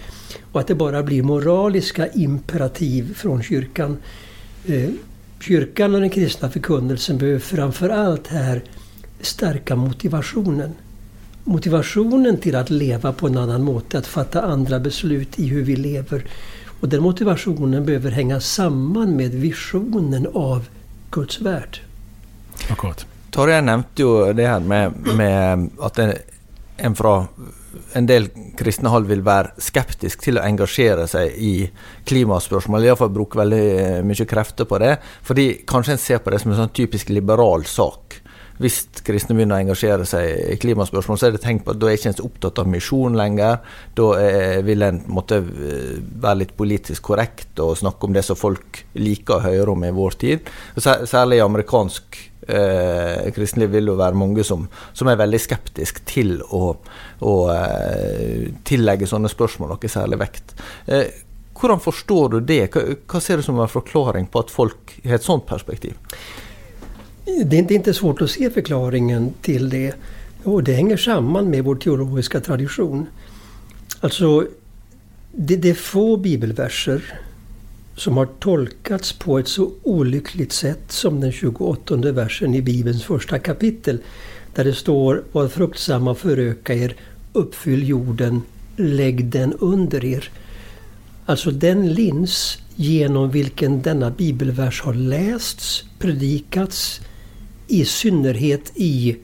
och 0.53 0.61
att 0.61 0.67
det 0.67 0.75
bara 0.75 1.03
blir 1.03 1.23
moraliska 1.23 2.09
imperativ 2.09 3.15
från 3.15 3.43
kyrkan. 3.43 3.97
Eh, 4.67 4.91
kyrkan 5.41 5.95
och 5.95 6.01
den 6.01 6.11
kristna 6.11 6.51
förkunnelsen 6.51 7.19
behöver 7.19 7.39
framför 7.39 7.89
allt 7.89 8.27
här 8.27 8.63
stärka 9.21 9.77
motivationen. 9.77 10.71
Motivationen 11.45 12.37
till 12.37 12.57
att 12.57 12.71
leva 12.71 13.13
på 13.13 13.27
en 13.27 13.39
annan 13.39 13.63
måte, 13.63 13.99
att 13.99 14.07
fatta 14.07 14.43
andra 14.43 14.81
beslut 14.81 15.39
i 15.39 15.47
hur 15.47 15.63
vi 15.63 15.77
lever. 15.77 16.25
Och 16.81 16.89
den 16.89 17.03
motivationen 17.03 17.87
behöver 17.87 18.11
hänga 18.11 18.41
samman 18.41 19.17
med 19.17 19.31
visionen 19.31 20.27
av 20.35 20.69
Guds 21.11 21.41
värld. 21.41 21.81
Akkurat. 22.71 23.07
Torje 23.33 23.61
nämnde 23.65 24.03
jo 24.05 24.33
det 24.33 24.47
här 24.47 24.61
med, 24.61 24.93
med 25.17 25.71
att 25.81 25.99
en, 25.99 26.13
en 26.77 26.95
fra 26.95 27.27
en 27.93 28.07
del 28.07 28.29
kristne 28.59 28.91
hold 28.93 29.09
vil 29.09 29.23
være 29.25 29.55
skeptisk 29.63 30.23
til 30.25 30.39
å 30.39 30.45
engasjere 30.45 31.07
seg 31.11 31.37
i 31.41 31.53
klimaspørsmål. 32.09 32.87
Iallfall 32.87 33.13
bruke 33.13 33.41
veldig 33.41 34.03
mye 34.09 34.27
krefter 34.29 34.69
på 34.69 34.81
det. 34.83 34.97
Fordi 35.25 35.47
kanskje 35.69 35.97
en 35.97 36.03
ser 36.03 36.23
på 36.25 36.33
det 36.33 36.43
som 36.43 36.53
en 36.53 36.61
sånn 36.63 36.75
typisk 36.77 37.13
liberal 37.13 37.65
sak 37.69 38.02
hvis 38.63 38.79
kristne 39.05 39.37
begynner 39.37 39.59
å 39.59 39.65
engasjere 39.65 40.07
seg 40.09 40.55
i 40.55 40.59
klimaspørsmål, 40.63 41.19
så 41.19 41.29
er 41.29 41.37
det 41.37 41.43
tenkt 41.45 41.67
på 41.67 41.75
at 41.75 41.81
da 41.83 41.91
er 41.91 41.99
ikke 41.99 42.13
en 42.13 42.19
så 42.19 42.27
opptatt 42.29 42.61
av 42.63 42.71
misjon 42.71 43.19
lenger. 43.19 43.63
Da 43.99 44.09
er, 44.21 44.59
vil 44.67 44.87
en 44.87 45.01
måtte 45.13 45.41
eh, 45.43 45.97
være 45.99 46.43
litt 46.45 46.55
politisk 46.59 47.11
korrekt 47.11 47.63
og 47.63 47.75
snakke 47.81 48.09
om 48.09 48.15
det 48.17 48.25
som 48.27 48.39
folk 48.39 48.85
liker 48.99 49.39
å 49.39 49.47
høre 49.47 49.75
om 49.75 49.89
i 49.89 49.95
vår 49.95 50.19
tid. 50.23 50.53
Særlig 50.79 51.41
i 51.41 51.45
amerikansk 51.45 52.21
eh, 52.49 53.33
kristenliv 53.35 53.75
vil 53.75 53.91
det 53.91 53.99
være 53.99 54.19
mange 54.19 54.45
som, 54.47 54.69
som 54.93 55.11
er 55.11 55.21
veldig 55.21 55.41
skeptiske 55.43 56.07
til 56.09 56.39
å, 56.51 56.73
å 57.27 57.35
eh, 57.55 58.49
tillegge 58.69 59.11
sånne 59.11 59.31
spørsmål 59.33 59.75
noe 59.75 59.93
særlig 59.93 60.21
vekt. 60.23 60.57
Eh, 60.87 61.11
hvordan 61.59 61.83
forstår 61.83 62.33
du 62.33 62.41
det? 62.47 62.65
Hva, 62.75 62.87
hva 63.11 63.21
ser 63.23 63.39
du 63.39 63.47
som 63.47 63.61
en 63.61 63.71
forklaring 63.71 64.31
på 64.33 64.43
at 64.43 64.55
folk 64.55 64.97
har 65.05 65.19
et 65.19 65.27
sånt 65.27 65.47
perspektiv? 65.51 65.99
Det 67.25 67.59
är 67.59 67.73
inte 67.73 67.95
svårt 67.95 68.23
att 68.23 68.31
se 68.31 68.51
förklaringen 68.51 69.35
till 69.43 69.71
det. 69.71 69.95
Och 70.43 70.65
det 70.65 70.73
hänger 70.73 70.97
samman 70.97 71.51
med 71.51 71.65
vår 71.65 71.77
teologiska 71.77 72.41
tradition. 72.41 73.07
Alltså, 74.01 74.47
det, 75.33 75.57
det 75.57 75.71
är 75.71 75.75
få 75.75 76.17
bibelverser 76.17 77.15
som 77.97 78.17
har 78.17 78.27
tolkats 78.27 79.13
på 79.13 79.39
ett 79.39 79.49
så 79.49 79.73
olyckligt 79.83 80.53
sätt 80.53 80.93
som 80.93 81.21
den 81.21 81.33
28 81.33 81.97
versen 81.97 82.55
i 82.55 82.63
Bibelns 82.63 83.05
första 83.05 83.39
kapitel. 83.39 83.99
Där 84.55 84.65
det 84.65 84.75
står 84.75 85.25
Var 85.33 85.49
fruktsamma 85.49 86.15
föröka 86.15 86.75
er, 86.75 86.97
uppfyll 87.33 87.89
jorden, 87.89 88.43
lägg 88.77 89.25
den 89.25 89.53
under 89.53 90.05
er. 90.05 90.31
Alltså 91.27 91.51
den 91.51 91.93
lins 91.93 92.59
genom 92.77 93.31
vilken 93.31 93.83
denna 93.83 94.11
bibelvers 94.11 94.83
har 94.83 94.95
lästs, 94.95 95.85
predikats, 95.99 97.01
i 97.73 97.85
synnerhet 97.85 98.73
i 98.75 99.17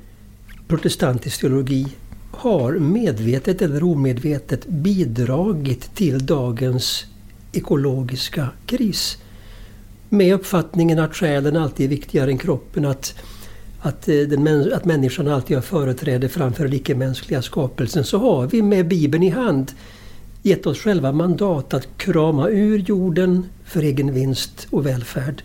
protestantisk 0.68 1.40
teologi 1.40 1.86
har 2.30 2.72
medvetet 2.72 3.62
eller 3.62 3.82
omedvetet 3.82 4.66
bidragit 4.66 5.94
till 5.94 6.26
dagens 6.26 7.04
ekologiska 7.52 8.48
kris. 8.66 9.18
Med 10.08 10.34
uppfattningen 10.34 10.98
att 10.98 11.16
själen 11.16 11.56
alltid 11.56 11.84
är 11.84 11.90
viktigare 11.90 12.30
än 12.30 12.38
kroppen, 12.38 12.84
att, 12.84 13.14
att, 13.80 14.08
eh, 14.08 14.20
den, 14.20 14.72
att 14.72 14.84
människan 14.84 15.28
alltid 15.28 15.56
har 15.56 15.62
företräde 15.62 16.28
framför 16.28 16.64
den 16.64 16.74
icke-mänskliga 16.74 17.42
skapelsen, 17.42 18.04
så 18.04 18.18
har 18.18 18.46
vi 18.46 18.62
med 18.62 18.88
Bibeln 18.88 19.22
i 19.22 19.30
hand 19.30 19.72
gett 20.42 20.66
oss 20.66 20.78
själva 20.78 21.12
mandat 21.12 21.74
att 21.74 21.88
krama 21.96 22.48
ur 22.48 22.78
jorden 22.78 23.46
för 23.64 23.82
egen 23.82 24.14
vinst 24.14 24.66
och 24.70 24.86
välfärd. 24.86 25.42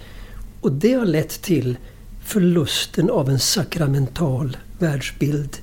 Och 0.62 0.72
det 0.72 0.94
har 0.94 1.06
lett 1.06 1.42
till 1.42 1.78
förlusten 2.24 3.10
av 3.10 3.30
en 3.30 3.40
sakramental 3.40 4.58
världsbild 4.80 5.58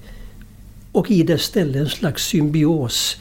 och 0.93 1.11
i 1.11 1.23
dess 1.23 1.43
ställe 1.43 1.79
en 1.79 1.89
slags 1.89 2.25
symbios 2.25 3.17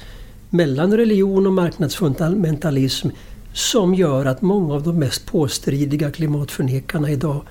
mellan 0.50 0.98
religion 0.98 1.48
och 1.48 1.54
marknadsfundamentalism 1.54 3.10
som 3.54 3.96
gör 3.96 4.26
att 4.26 4.42
många 4.42 4.74
av 4.74 4.84
de 4.84 5.00
mest 5.00 5.26
påstridiga 5.26 6.12
klimatförnekarna 6.12 7.12
idag 7.12 7.42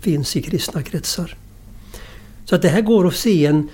finns 0.00 0.36
i 0.36 0.42
kristna 0.42 0.82
kretsar. 0.82 1.36
Så 2.44 2.54
att 2.54 2.62
det 2.62 2.68
här 2.68 2.80
går 2.80 3.06
att 3.06 3.16
se 3.16 3.46
en, 3.46 3.68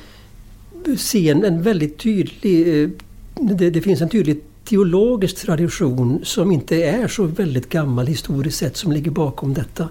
se 0.98 1.28
en, 1.28 1.44
en 1.44 1.62
väldigt 1.62 1.98
tydlig... 1.98 2.82
Eh, 2.82 2.90
det, 3.40 3.70
det 3.70 3.80
finns 3.80 4.00
en 4.00 4.08
tydlig 4.08 4.40
teologisk 4.64 5.36
tradition 5.36 6.20
som 6.24 6.52
inte 6.52 6.76
är 6.76 7.08
så 7.08 7.24
väldigt 7.24 7.68
gammal 7.68 8.06
historiskt 8.06 8.58
sett 8.58 8.76
som 8.76 8.92
ligger 8.92 9.10
bakom 9.10 9.54
detta. 9.54 9.88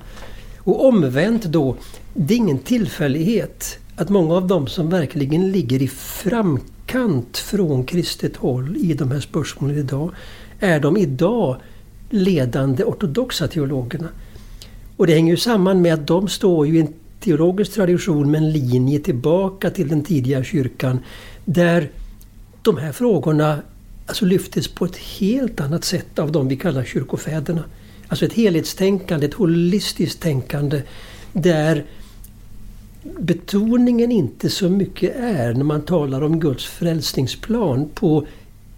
Och 0.63 0.87
omvänt 0.87 1.43
då, 1.43 1.75
det 2.13 2.33
är 2.33 2.37
ingen 2.37 2.59
tillfällighet 2.59 3.77
att 3.95 4.09
många 4.09 4.35
av 4.35 4.47
dem 4.47 4.67
som 4.67 4.89
verkligen 4.89 5.51
ligger 5.51 5.81
i 5.81 5.87
framkant 5.87 7.37
från 7.37 7.83
kristet 7.83 8.37
håll 8.37 8.77
i 8.77 8.93
de 8.93 9.11
här 9.11 9.19
spörsmålen 9.19 9.77
idag, 9.77 10.11
är 10.59 10.79
de 10.79 10.97
idag 10.97 11.57
ledande 12.09 12.83
ortodoxa 12.83 13.47
teologerna. 13.47 14.07
Och 14.97 15.07
det 15.07 15.13
hänger 15.13 15.33
ju 15.33 15.37
samman 15.37 15.81
med 15.81 15.93
att 15.93 16.07
de 16.07 16.27
står 16.27 16.67
ju 16.67 16.77
i 16.77 16.81
en 16.81 16.93
teologisk 17.19 17.73
tradition 17.73 18.31
med 18.31 18.37
en 18.37 18.51
linje 18.51 18.99
tillbaka 18.99 19.69
till 19.69 19.87
den 19.87 20.03
tidiga 20.03 20.43
kyrkan 20.43 20.99
där 21.45 21.91
de 22.61 22.77
här 22.77 22.91
frågorna 22.91 23.61
alltså 24.05 24.25
lyftes 24.25 24.67
på 24.67 24.85
ett 24.85 24.97
helt 24.97 25.59
annat 25.61 25.83
sätt 25.83 26.19
av 26.19 26.31
de 26.31 26.47
vi 26.47 26.55
kallar 26.55 26.83
kyrkofäderna. 26.83 27.63
Alltså 28.11 28.25
ett 28.25 28.33
helhetstänkande, 28.33 29.25
ett 29.25 29.33
holistiskt 29.33 30.21
tänkande 30.21 30.81
där 31.33 31.85
betoningen 33.03 34.11
inte 34.11 34.49
så 34.49 34.69
mycket 34.69 35.15
är 35.15 35.53
när 35.53 35.63
man 35.63 35.81
talar 35.81 36.23
om 36.23 36.39
Guds 36.39 36.65
frälsningsplan 36.65 37.89
på 37.95 38.27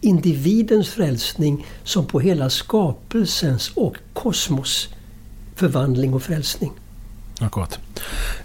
individens 0.01 0.89
frälsning 0.89 1.65
som 1.83 2.05
på 2.05 2.19
hela 2.19 2.49
skapelsens 2.49 3.71
och 3.75 3.97
kosmos 4.13 4.89
förvandling 5.55 6.13
och 6.13 6.23
frälsning. 6.23 6.71
Akkurat. 7.39 7.79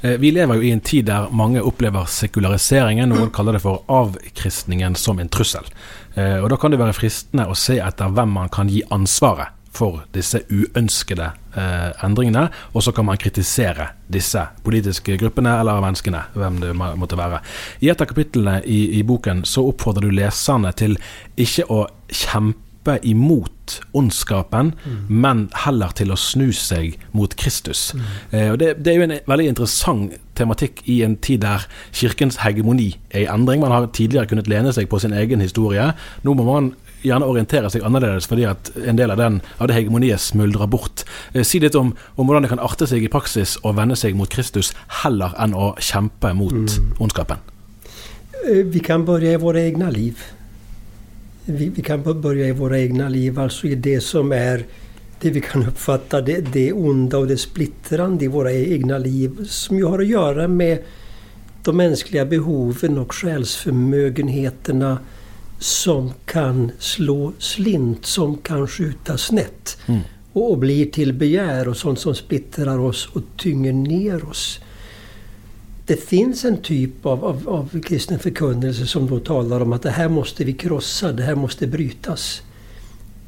Eh, 0.01 0.11
vi 0.11 0.31
lever 0.31 0.55
ju 0.55 0.69
i 0.69 0.71
en 0.71 0.81
tid 0.81 1.05
där 1.05 1.27
många 1.31 1.61
upplever 1.61 2.05
sekulariseringen, 2.05 3.09
någon 3.09 3.31
kallar 3.31 3.53
det 3.53 3.61
för 3.61 3.79
avkristningen, 3.87 4.95
som 4.95 5.19
en 5.19 5.29
trussel. 5.29 5.65
Eh, 6.15 6.37
och 6.37 6.49
då 6.49 6.57
kan 6.57 6.71
det 6.71 6.77
vara 6.77 6.93
fristende 6.93 7.47
att 7.47 7.59
se 7.59 7.79
efter 7.79 8.09
vem 8.09 8.31
man 8.31 8.49
kan 8.49 8.69
ge 8.69 8.83
ansvaret 8.91 9.49
for 9.79 10.03
disse 10.15 10.43
uønskede 10.51 11.31
eh, 11.55 12.05
endringene, 12.05 12.49
og 12.75 12.85
så 12.85 12.93
kan 12.97 13.07
man 13.09 13.21
kritisere 13.21 13.93
disse 14.11 14.43
politiske 14.67 15.17
gruppene 15.21 15.55
eller 15.61 15.83
menneskene, 15.85 16.25
hvem 16.35 16.61
det 16.63 16.75
måtte 16.79 17.19
være. 17.19 17.43
I 17.85 17.93
et 17.93 18.03
av 18.03 18.11
kapitlene 18.11 18.61
i, 18.67 18.81
i 18.99 19.05
boken 19.07 19.45
så 19.49 19.67
oppfordrer 19.71 20.09
du 20.09 20.19
leserne 20.19 20.73
til 20.77 20.99
ikke 21.39 21.69
å 21.73 21.85
kjempe 22.09 22.68
imot 23.03 23.81
ondskapen, 23.93 24.73
mm. 24.85 25.01
men 25.09 25.49
heller 25.65 25.93
til 25.97 26.13
å 26.13 26.17
snu 26.17 26.49
seg 26.57 26.97
mot 27.13 27.35
Kristus. 27.37 27.93
Mm. 27.95 28.07
Eh, 28.31 28.51
og 28.53 28.59
det, 28.63 28.71
det, 28.81 28.93
er 28.93 28.97
jo 28.97 29.07
en 29.09 29.17
veldig 29.29 29.49
interessant 29.53 30.17
tematikk 30.39 30.81
i 30.89 31.03
en 31.05 31.19
tid 31.21 31.43
der 31.45 31.67
kirkens 31.93 32.41
hegemoni 32.45 32.95
er 33.11 33.27
i 33.27 33.29
endring. 33.29 33.61
Man 33.61 33.75
har 33.75 33.91
tidligere 33.93 34.31
kunnet 34.31 34.49
lene 34.49 34.73
seg 34.73 34.89
på 34.89 35.01
sin 35.03 35.13
egen 35.13 35.45
historie. 35.45 35.91
Nå 36.25 36.37
må 36.39 36.47
man 36.49 36.73
gjerne 37.05 37.29
orientere 37.29 37.71
seg 37.71 37.85
annerledes 37.87 38.27
fordi 38.31 38.47
at 38.49 38.73
en 38.81 38.99
del 38.99 39.13
av, 39.15 39.21
den, 39.21 39.41
av 39.59 39.69
det 39.71 39.77
hegemoniet 39.77 40.23
smuldrer 40.23 40.71
bort. 40.71 41.05
Eh, 41.35 41.45
si 41.47 41.61
litt 41.63 41.77
om, 41.79 41.93
om, 42.17 42.25
hvordan 42.25 42.47
det 42.47 42.53
kan 42.55 42.65
arte 42.65 42.89
seg 42.91 43.05
i 43.05 43.13
praksis 43.13 43.59
å 43.63 43.75
vende 43.77 43.99
seg 43.99 44.17
mot 44.19 44.31
Kristus 44.33 44.73
heller 45.03 45.37
enn 45.43 45.55
å 45.55 45.75
kjempe 45.77 46.33
mot 46.39 46.57
mm. 46.57 46.97
ondskapen. 47.05 47.45
Eh, 48.47 48.65
vi 48.65 48.83
kan 48.85 49.05
börja 49.05 49.37
i 49.37 49.43
våra 49.43 49.63
egna 49.63 49.91
liv. 49.95 50.25
Vi, 51.51 51.69
vi, 51.69 51.83
kan 51.83 52.21
börja 52.21 52.47
i 52.47 52.53
våra 52.53 52.79
egna 52.79 53.09
liv, 53.09 53.39
alltså 53.39 53.67
i 53.67 53.75
det 53.75 54.01
som 54.01 54.33
är 54.33 54.67
det 55.21 55.31
vi 55.31 55.41
kan 55.41 55.67
uppfatta 55.67 56.21
det, 56.21 56.41
det 56.53 56.73
onda 56.73 57.19
och 57.19 57.27
det 57.27 57.37
splittrande 57.37 58.25
i 58.25 58.29
våra 58.29 58.53
egna 58.53 58.99
liv 58.99 59.45
som 59.49 59.77
ju 59.79 59.85
har 59.85 59.99
att 59.99 60.07
göra 60.07 60.49
med 60.49 60.79
de 61.65 61.77
mänskliga 61.77 62.25
behoven 62.25 62.99
och 62.99 63.15
själsförmögenheterna 63.15 64.99
som 65.59 66.13
kan 66.25 66.71
slå 66.79 67.33
slint, 67.39 68.07
som 68.07 68.37
kan 68.37 68.69
skjuta 68.69 69.19
snett. 69.19 69.79
Mm. 69.87 70.01
Och, 70.33 70.51
och 70.51 70.59
blir 70.59 70.87
till 70.87 71.13
begär 71.13 71.69
och 71.69 71.77
sånt 71.77 71.99
som 71.99 72.15
splittrar 72.15 72.79
oss 72.79 73.09
och 73.13 73.23
tynger 73.37 73.73
ner 73.73 74.29
oss. 74.29 74.61
Det 75.89 75.97
finns 75.97 76.45
en 76.45 76.57
typ 76.63 77.07
av, 77.07 77.25
av, 77.25 77.49
av 77.49 77.81
kristen 77.81 78.19
förkunnelse 78.19 78.87
som 78.87 79.07
då 79.07 79.19
talar 79.19 79.61
om 79.61 79.73
att 79.73 79.83
det 79.83 79.91
här 79.91 80.09
måste 80.09 80.45
vi 80.45 80.53
krossa, 80.53 81.13
det 81.13 81.23
här 81.23 81.35
måste 81.35 81.67
brytas. 81.67 82.43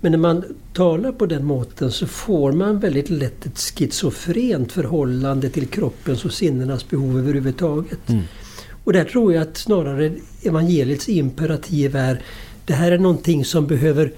Men 0.01 0.13
när 0.13 0.19
man 0.19 0.45
talar 0.73 1.13
på 1.13 1.27
den 1.27 1.45
måten 1.45 1.93
så 1.93 2.07
får 2.07 2.53
man 2.53 2.79
väldigt 2.79 3.11
lätt 3.11 3.47
ett 3.47 3.59
schizofrent 3.59 4.73
förhållande 4.73 5.51
till 5.51 5.67
kroppens 5.67 6.25
och 6.25 6.33
sinnenas 6.33 6.89
behov 6.89 7.19
överhuvudtaget. 7.19 8.09
Mm. 8.09 8.23
Och 8.85 8.93
där 8.93 9.05
tror 9.05 9.35
jag 9.35 9.43
att 9.43 9.57
snarare 9.57 10.13
evangeliets 10.43 11.09
imperativ 11.09 11.97
är 11.97 12.23
det 12.65 12.73
här 12.75 12.93
är 12.93 12.99
någonting 12.99 13.45
som 13.45 13.67
behöver 13.67 14.13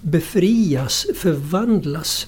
befrias, 0.00 1.06
förvandlas. 1.14 2.26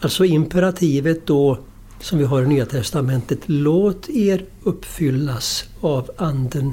Alltså 0.00 0.24
imperativet 0.24 1.26
då 1.26 1.58
som 2.00 2.18
vi 2.18 2.24
har 2.24 2.42
i 2.42 2.46
Nya 2.46 2.66
Testamentet. 2.66 3.38
Låt 3.46 4.08
er 4.08 4.44
uppfyllas 4.62 5.64
av 5.80 6.10
Anden. 6.16 6.72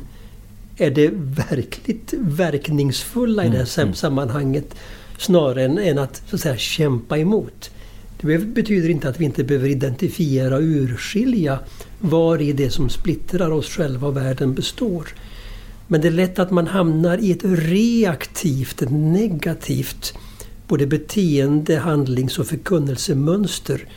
Är 0.77 0.91
det 0.91 1.09
verkligt 1.13 2.13
verkningsfulla 2.19 3.45
i 3.45 3.49
det 3.49 3.57
här 3.57 3.77
mm, 3.77 3.87
mm. 3.87 3.95
sammanhanget 3.95 4.75
snarare 5.17 5.63
än, 5.63 5.77
än 5.77 5.99
att, 5.99 6.23
så 6.29 6.35
att 6.35 6.41
säga, 6.41 6.57
kämpa 6.57 7.17
emot. 7.17 7.69
Det 8.21 8.37
betyder 8.37 8.89
inte 8.89 9.09
att 9.09 9.19
vi 9.19 9.25
inte 9.25 9.43
behöver 9.43 9.69
identifiera 9.69 10.55
och 10.55 10.61
urskilja 10.61 11.59
var 11.99 12.41
i 12.41 12.53
det 12.53 12.69
som 12.69 12.89
splittrar 12.89 13.51
oss 13.51 13.69
själva 13.69 14.07
och 14.07 14.17
världen 14.17 14.53
består. 14.53 15.07
Men 15.87 16.01
det 16.01 16.07
är 16.07 16.11
lätt 16.11 16.39
att 16.39 16.51
man 16.51 16.67
hamnar 16.67 17.17
i 17.17 17.31
ett 17.31 17.43
reaktivt, 17.43 18.81
ett 18.81 18.91
negativt 18.91 20.13
både 20.67 20.87
beteende, 20.87 21.77
handlings 21.77 22.39
och 22.39 22.47
förkunnelsemönster. 22.47 23.87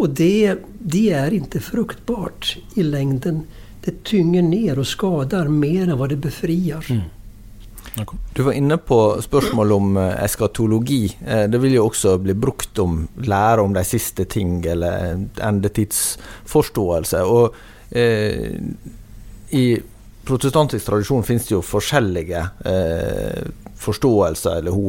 Och 0.00 0.10
det, 0.10 0.56
det 0.78 1.10
är 1.10 1.34
inte 1.34 1.60
fruktbart 1.60 2.56
i 2.74 2.82
längden. 2.82 3.42
Det 3.84 4.04
tynger 4.04 4.42
ner 4.42 4.78
och 4.78 4.86
skadar 4.86 5.48
mer 5.48 5.82
än 5.88 5.98
vad 5.98 6.08
det 6.08 6.16
befriar. 6.16 6.86
Mm. 6.90 7.00
Du 8.32 8.42
var 8.42 8.52
inne 8.52 8.76
på 8.76 9.22
spørsmål 9.22 9.72
om 9.72 9.96
eh, 9.96 10.24
eskatologi. 10.24 11.16
Eh, 11.26 11.44
det 11.50 11.58
vil 11.58 11.74
jo 11.74 11.84
også 11.90 12.16
bli 12.18 12.34
brukt 12.34 12.78
om 12.78 13.08
lære 13.20 13.60
om 13.60 13.76
de 13.76 13.84
siste 13.84 14.24
ting, 14.24 14.64
eller 14.64 15.20
endetidsforståelse. 15.36 17.20
Og 17.20 17.54
eh, 17.90 18.56
i 19.50 19.64
protestantisk 20.24 20.86
tradisjon 20.86 21.26
finnes 21.28 21.50
det 21.50 21.58
jo 21.58 21.64
forskjellige 21.66 22.46
eh, 22.64 23.52
forståelser 23.76 24.62
eller 24.62 24.80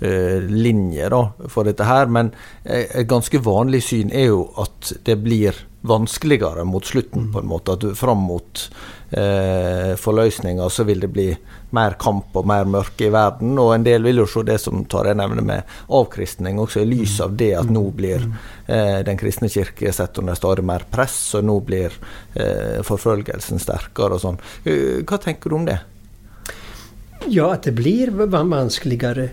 eh, 0.00 1.48
for 1.48 1.64
dette 1.64 1.84
her. 1.84 2.06
Men 2.06 2.32
eh, 2.64 2.86
et 3.00 3.08
ganske 3.08 3.38
vanlig 3.38 3.82
syn 3.90 4.12
er 4.12 4.30
jo 4.30 4.44
at 4.56 4.92
det 5.04 5.18
blir 5.22 5.64
vanskeligere 5.88 6.64
mot 6.64 6.84
slutten, 6.84 7.32
på 7.32 7.38
en 7.38 7.46
måte. 7.46 7.72
At 7.72 7.80
du 7.80 7.94
fram 7.94 8.18
mot 8.28 8.64
eh, 9.10 9.94
forløsninga 9.96 10.68
så 10.70 10.84
vil 10.84 11.00
det 11.00 11.10
bli 11.14 11.28
mer 11.70 11.94
kamp 12.00 12.36
og 12.36 12.46
mer 12.48 12.68
mørke 12.68 13.06
i 13.06 13.12
verden. 13.12 13.54
Og 13.60 13.74
en 13.74 13.86
del 13.86 14.04
vil 14.06 14.22
jo 14.22 14.28
se 14.30 14.44
det 14.46 14.58
som 14.62 14.84
tar 14.90 15.10
jeg 15.10 15.20
nevner 15.20 15.44
med 15.44 15.76
avkristning, 15.94 16.58
også 16.58 16.82
i 16.82 16.88
lys 16.88 17.18
av 17.24 17.36
det 17.38 17.52
at 17.60 17.70
nå 17.72 17.84
blir 17.96 18.24
eh, 18.66 19.00
den 19.06 19.20
kristne 19.20 19.50
kirke 19.52 19.92
sett 19.94 20.18
under 20.18 20.38
stadig 20.38 20.66
mer 20.66 20.86
press, 20.90 21.18
og 21.38 21.46
nå 21.46 21.60
blir 21.68 21.94
eh, 22.34 22.80
forfølgelsen 22.86 23.62
sterkere 23.62 24.18
og 24.18 24.24
sånn. 24.24 24.42
Eh, 24.64 25.04
hva 25.06 25.20
tenker 25.22 25.50
du 25.50 25.60
om 25.60 25.68
det? 25.68 25.78
Ja, 27.26 27.52
att 27.52 27.62
det 27.62 27.72
blir 27.72 28.10
vanskligare. 28.10 29.30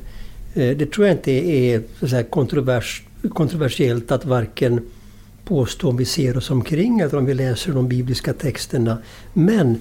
Eh, 0.56 0.78
det 0.78 0.92
tror 0.92 1.08
jag 1.08 1.16
inte 1.16 1.32
är 1.32 1.82
så 2.08 2.24
kontrovers, 2.24 3.04
kontroversiellt 3.30 4.12
att 4.12 4.26
varken 4.26 4.82
påstå 5.46 5.90
om 5.90 5.98
vi 5.98 6.06
ser 6.06 6.38
oss 6.38 6.50
omkring 6.50 7.00
eller 7.00 7.16
om 7.16 7.26
vi 7.26 7.34
läser 7.34 7.74
de 7.74 7.88
bibliska 7.88 8.34
texterna. 8.34 8.98
Men 9.34 9.80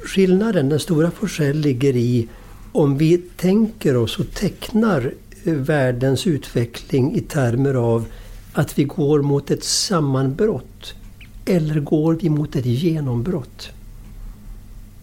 skillnaden, 0.00 0.68
den 0.68 0.80
stora 0.80 1.10
forskellen 1.10 1.60
ligger 1.60 1.96
i 1.96 2.28
om 2.72 2.98
vi 2.98 3.18
tänker 3.18 3.96
oss 3.96 4.18
och 4.18 4.34
tecknar 4.34 5.12
eh, 5.44 5.52
världens 5.54 6.26
utveckling 6.26 7.16
i 7.16 7.20
termer 7.20 7.74
av 7.74 8.04
att 8.52 8.78
vi 8.78 8.84
går 8.84 9.22
mot 9.22 9.50
ett 9.50 9.64
sammanbrott 9.64 10.94
eller 11.44 11.80
går 11.80 12.18
vi 12.20 12.28
mot 12.28 12.56
ett 12.56 12.66
genombrott? 12.66 13.68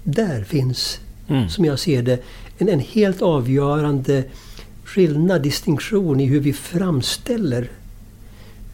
Där 0.04 0.44
finns, 0.44 1.00
mm. 1.28 1.50
som 1.50 1.66
jag 1.66 1.80
ser 1.80 2.02
det, 2.02 2.20
en, 2.58 2.70
en 2.70 2.80
helt 2.80 3.22
avgörande 3.22 4.24
skillnad, 4.88 5.42
distinktion 5.42 6.20
i 6.20 6.26
hur 6.26 6.40
vi 6.40 6.54
framställer 6.54 7.70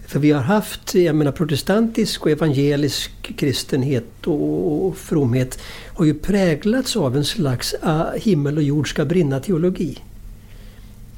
för 0.08 0.20
vi 0.20 0.32
har 0.32 0.42
haft, 0.42 0.96
jag 0.96 1.16
menar 1.16 1.32
protestantisk 1.32 2.22
och 2.22 2.32
evangelisk 2.32 3.12
kristenhet 3.38 4.28
och, 4.28 4.88
och 4.88 4.98
fromhet 4.98 5.60
har 5.88 6.06
ju 6.06 6.14
präglats 6.14 6.96
av 6.96 7.18
en 7.18 7.26
slags 7.26 7.76
ah, 7.82 8.12
himmel 8.16 8.58
och 8.58 8.64
jord 8.64 8.90
ska 8.90 9.06
brinna 9.06 9.40
teologi. 9.40 10.00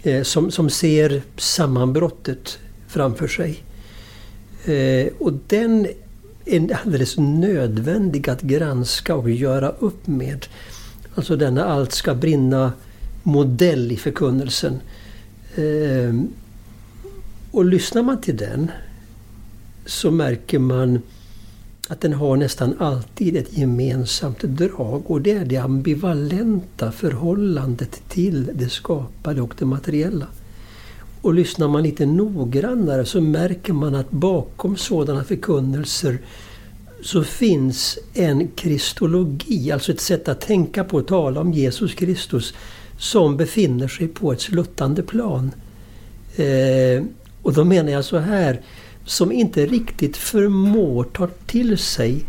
Eh, 0.04 0.24
som, 0.24 0.52
som 0.52 0.70
ser 0.70 1.22
sammanbrottet 1.38 2.60
framför 2.88 3.28
sig. 3.28 3.64
Eh, 4.66 5.14
och 5.20 5.34
den 5.48 5.88
är 6.46 6.78
alldeles 6.84 7.18
nödvändig 7.18 8.30
att 8.30 8.42
granska 8.42 9.16
och 9.16 9.30
göra 9.30 9.70
upp 9.70 10.08
med. 10.08 10.46
Alltså 11.16 11.36
denna 11.36 11.66
allt 11.66 11.92
ska 11.92 12.14
brinna 12.16 12.72
modell 13.26 13.92
i 13.92 13.98
förkunnelsen. 13.98 14.80
Ehm, 15.56 16.28
och 17.52 17.66
lyssnar 17.66 18.04
man 18.04 18.22
till 18.22 18.38
den 18.38 18.72
så 19.86 20.12
märker 20.12 20.60
man 20.60 21.00
att 21.88 22.02
den 22.02 22.14
har 22.14 22.38
nästan 22.38 22.76
alltid 22.80 23.38
ett 23.38 23.58
gemensamt 23.58 24.42
drag 24.42 25.12
och 25.12 25.22
det 25.22 25.32
är 25.32 25.46
det 25.46 25.58
ambivalenta 25.58 26.92
förhållandet 26.92 28.02
till 28.10 28.50
det 28.54 28.70
skapade 28.70 29.42
och 29.42 29.56
det 29.60 29.66
materiella. 29.66 30.28
Och 31.22 31.34
lyssnar 31.34 31.68
man 31.68 31.84
lite 31.84 32.06
noggrannare 32.06 33.06
så 33.06 33.22
märker 33.22 33.74
man 33.74 33.96
att 33.96 34.12
bakom 34.12 34.78
sådana 34.78 35.24
förkunnelser 35.24 36.20
så 37.02 37.24
finns 37.24 37.98
en 38.14 38.48
kristologi, 38.48 39.72
alltså 39.72 39.92
ett 39.92 40.02
sätt 40.02 40.28
att 40.28 40.42
tänka 40.42 40.84
på 40.84 40.98
och 40.98 41.08
tala 41.08 41.42
om 41.42 41.54
Jesus 41.54 41.94
Kristus 41.94 42.54
som 42.98 43.38
befinner 43.38 43.88
sig 43.88 44.08
på 44.08 44.32
ett 44.32 44.42
sluttande 44.42 45.04
plan. 45.04 45.52
Eh, 46.36 47.04
och 47.42 47.54
då 47.54 47.64
menar 47.64 47.92
jag 47.92 48.06
så 48.06 48.18
här, 48.18 48.62
som 49.06 49.32
inte 49.32 49.66
riktigt 49.66 50.18
förmår 50.18 51.04
ta 51.04 51.28
till 51.28 51.78
sig 51.78 52.24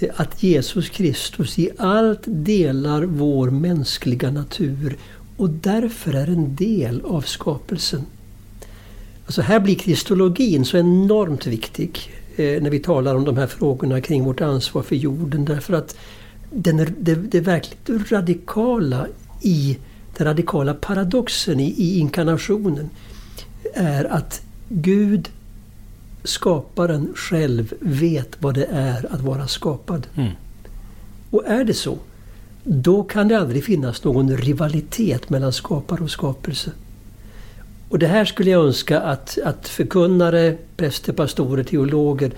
eh, 0.00 0.08
att 0.16 0.42
Jesus 0.42 0.88
Kristus 0.88 1.58
i 1.58 1.70
allt 1.78 2.22
delar 2.24 3.02
vår 3.02 3.50
mänskliga 3.50 4.30
natur 4.30 4.96
och 5.36 5.50
därför 5.50 6.12
är 6.12 6.26
en 6.26 6.56
del 6.56 7.02
av 7.04 7.20
skapelsen. 7.20 8.02
Alltså 9.26 9.42
här 9.42 9.60
blir 9.60 9.74
kristologin 9.74 10.64
så 10.64 10.76
enormt 10.76 11.46
viktig 11.46 12.10
eh, 12.36 12.62
när 12.62 12.70
vi 12.70 12.78
talar 12.78 13.14
om 13.14 13.24
de 13.24 13.36
här 13.36 13.46
frågorna 13.46 14.00
kring 14.00 14.24
vårt 14.24 14.40
ansvar 14.40 14.82
för 14.82 14.96
jorden. 14.96 15.44
Därför 15.44 15.74
att 15.74 15.96
den, 16.50 16.94
det, 16.98 17.14
det 17.14 17.40
verkligt 17.40 18.12
radikala 18.12 19.06
i 19.42 19.78
den 20.16 20.26
radikala 20.26 20.74
paradoxen 20.74 21.60
i, 21.60 21.68
i 21.68 21.98
inkarnationen 21.98 22.90
är 23.74 24.04
att 24.04 24.42
Gud, 24.68 25.28
skaparen 26.24 27.12
själv, 27.14 27.74
vet 27.80 28.36
vad 28.38 28.54
det 28.54 28.68
är 28.70 29.14
att 29.14 29.20
vara 29.20 29.46
skapad. 29.46 30.06
Mm. 30.14 30.32
Och 31.30 31.46
är 31.46 31.64
det 31.64 31.74
så, 31.74 31.98
då 32.64 33.02
kan 33.02 33.28
det 33.28 33.38
aldrig 33.38 33.64
finnas 33.64 34.04
någon 34.04 34.36
rivalitet 34.36 35.30
mellan 35.30 35.52
skapare 35.52 36.04
och 36.04 36.10
skapelse. 36.10 36.70
Och 37.88 37.98
det 37.98 38.06
här 38.06 38.24
skulle 38.24 38.50
jag 38.50 38.64
önska 38.64 39.00
att, 39.00 39.38
att 39.44 39.68
förkunnare, 39.68 40.56
präster, 40.76 41.12
pastorer, 41.12 41.64
teologer 41.64 42.32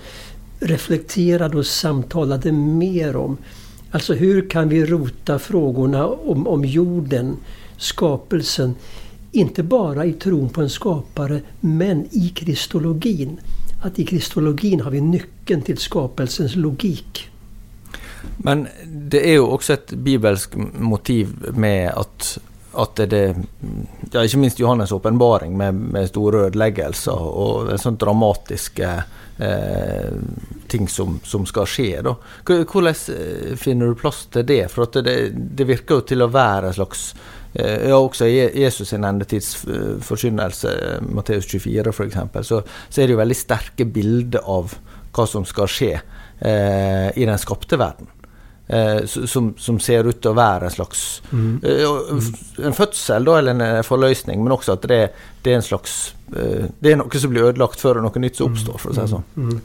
reflekterade 0.59 1.57
och 1.57 1.65
samtalade 1.65 2.51
mer 2.51 3.15
om. 3.15 3.37
Alltså 3.91 4.13
hur 4.13 4.49
kan 4.49 4.69
vi 4.69 4.85
rota 4.85 5.39
frågorna 5.39 6.07
om, 6.07 6.47
om 6.47 6.65
jorden, 6.65 7.37
skapelsen, 7.77 8.75
inte 9.31 9.63
bara 9.63 10.05
i 10.05 10.13
tron 10.13 10.49
på 10.49 10.61
en 10.61 10.69
skapare, 10.69 11.41
men 11.59 12.07
i 12.11 12.29
kristologin. 12.35 13.39
Att 13.83 13.99
i 13.99 14.05
kristologin 14.05 14.81
har 14.81 14.91
vi 14.91 15.01
nyckeln 15.01 15.61
till 15.61 15.77
skapelsens 15.77 16.55
logik. 16.55 17.29
Men 18.37 18.67
det 18.87 19.29
är 19.29 19.31
ju 19.31 19.39
också 19.39 19.73
ett 19.73 19.91
bibelskt 19.91 20.55
motiv 20.79 21.27
med 21.55 21.89
att 21.89 22.39
att 22.75 22.95
det 22.95 23.35
ja, 24.11 24.23
inte 24.23 24.37
minst 24.37 24.59
Johannes' 24.59 24.95
uppenbaring 24.95 25.57
med, 25.57 25.73
med 25.73 26.09
stor 26.09 26.35
ödeläggelse 26.35 27.11
och 27.11 27.71
en 27.71 27.77
sån 27.77 27.95
dramatisk 27.95 28.79
eh, 28.79 28.99
ting 30.67 30.87
som, 30.87 31.19
som, 31.23 31.45
ska 31.45 31.65
ske. 31.65 32.01
Då. 32.01 32.15
Hur 32.47 32.87
eh, 32.87 32.93
finner 33.55 33.85
du 33.85 33.95
plats 33.95 34.25
till 34.25 34.45
det? 34.45 34.71
For 34.71 35.01
det, 35.01 35.29
det, 35.29 35.63
verkar 35.63 35.95
ju 35.95 36.01
till 36.01 36.21
att 36.21 36.31
vara 36.31 36.67
en 36.67 36.73
slags 36.73 37.15
eh, 37.15 37.19
ja, 37.55 37.95
også 37.95 38.27
i 38.27 38.39
Jesus' 38.65 38.89
sin 38.91 39.05
endetidsforkynnelse, 39.07 40.73
Matteus 41.07 41.47
24 41.47 41.93
f.eks., 41.93 42.17
så, 42.47 42.59
så 42.89 43.01
er 43.01 43.07
det 43.07 43.15
jo 43.15 43.21
veldig 43.21 43.37
sterke 43.39 43.87
bilder 43.87 44.43
av 44.43 44.75
hva 45.15 45.25
som 45.29 45.45
skal 45.47 45.71
skje 45.71 45.93
eh, 45.95 47.09
i 47.15 47.25
den 47.25 47.39
skapte 47.39 47.79
verden. 47.79 48.11
Eh, 48.67 49.05
som, 49.05 49.53
som, 49.57 49.77
ser 49.79 50.07
ut 50.09 50.25
å 50.25 50.31
være 50.33 50.65
en 50.65 50.73
slags 50.73 51.01
mm. 51.29 51.49
eh, 51.69 52.63
En 52.65 52.73
fødsel, 52.73 53.27
da, 53.27 53.35
eller 53.37 53.53
en 53.53 53.61
eh, 53.61 53.81
forløsning, 53.85 54.41
men 54.41 54.55
også 54.55 54.73
at 54.73 54.87
det, 54.89 55.01
det, 55.45 55.51
er 55.51 55.59
en 55.59 55.65
slags 55.67 56.15
eh, 56.33 56.63
Det 56.73 56.95
er 56.95 56.97
noe 56.97 57.21
som 57.21 57.29
blir 57.29 57.51
ødelagt 57.51 57.83
før 57.83 58.01
noe 58.01 58.23
nytt 58.23 58.39
som 58.39 58.49
oppstår, 58.49 58.79
for 58.81 58.89
å 58.89 58.95
si 58.95 59.03
det 59.03 59.11
sånn. 59.11 59.27
Mm. 59.37 59.59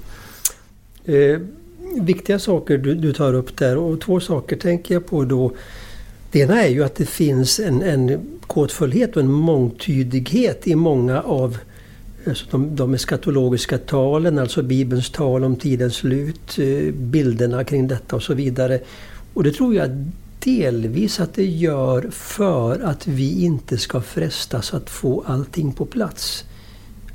Eh, 1.16 2.02
viktiga 2.10 2.36
saker 2.44 2.82
du, 2.84 2.92
du, 3.00 3.08
tar 3.16 3.34
upp 3.40 3.56
där 3.56 3.80
och 3.80 4.00
två 4.00 4.20
saker 4.20 4.56
tänker 4.56 4.94
jag 4.94 5.06
på 5.06 5.24
då. 5.24 5.46
Det 6.30 6.40
ena 6.40 6.62
är 6.62 6.68
ju 6.68 6.84
att 6.84 6.94
det 6.94 7.06
finns 7.06 7.60
en, 7.60 7.82
en 7.82 8.20
kodfullhet 8.46 9.16
och 9.16 9.22
en 9.22 9.30
mångtydighet 9.30 10.66
i 10.66 10.74
många 10.74 11.22
av 11.22 11.58
Alltså 12.26 12.46
de, 12.50 12.76
de 12.76 12.94
eskatologiska 12.94 13.78
talen, 13.78 14.38
alltså 14.38 14.62
Bibelns 14.62 15.10
tal 15.10 15.44
om 15.44 15.56
tidens 15.56 15.94
slut, 15.94 16.58
eh, 16.58 16.94
bilderna 16.94 17.64
kring 17.64 17.88
detta 17.88 18.16
och 18.16 18.22
så 18.22 18.34
vidare. 18.34 18.80
Och 19.34 19.42
det 19.42 19.52
tror 19.52 19.74
jag 19.74 20.10
delvis 20.44 21.20
att 21.20 21.34
det 21.34 21.46
gör 21.46 22.10
för 22.10 22.80
att 22.80 23.06
vi 23.06 23.44
inte 23.44 23.78
ska 23.78 24.00
frestas 24.00 24.74
att 24.74 24.90
få 24.90 25.24
allting 25.26 25.72
på 25.72 25.86
plats. 25.86 26.44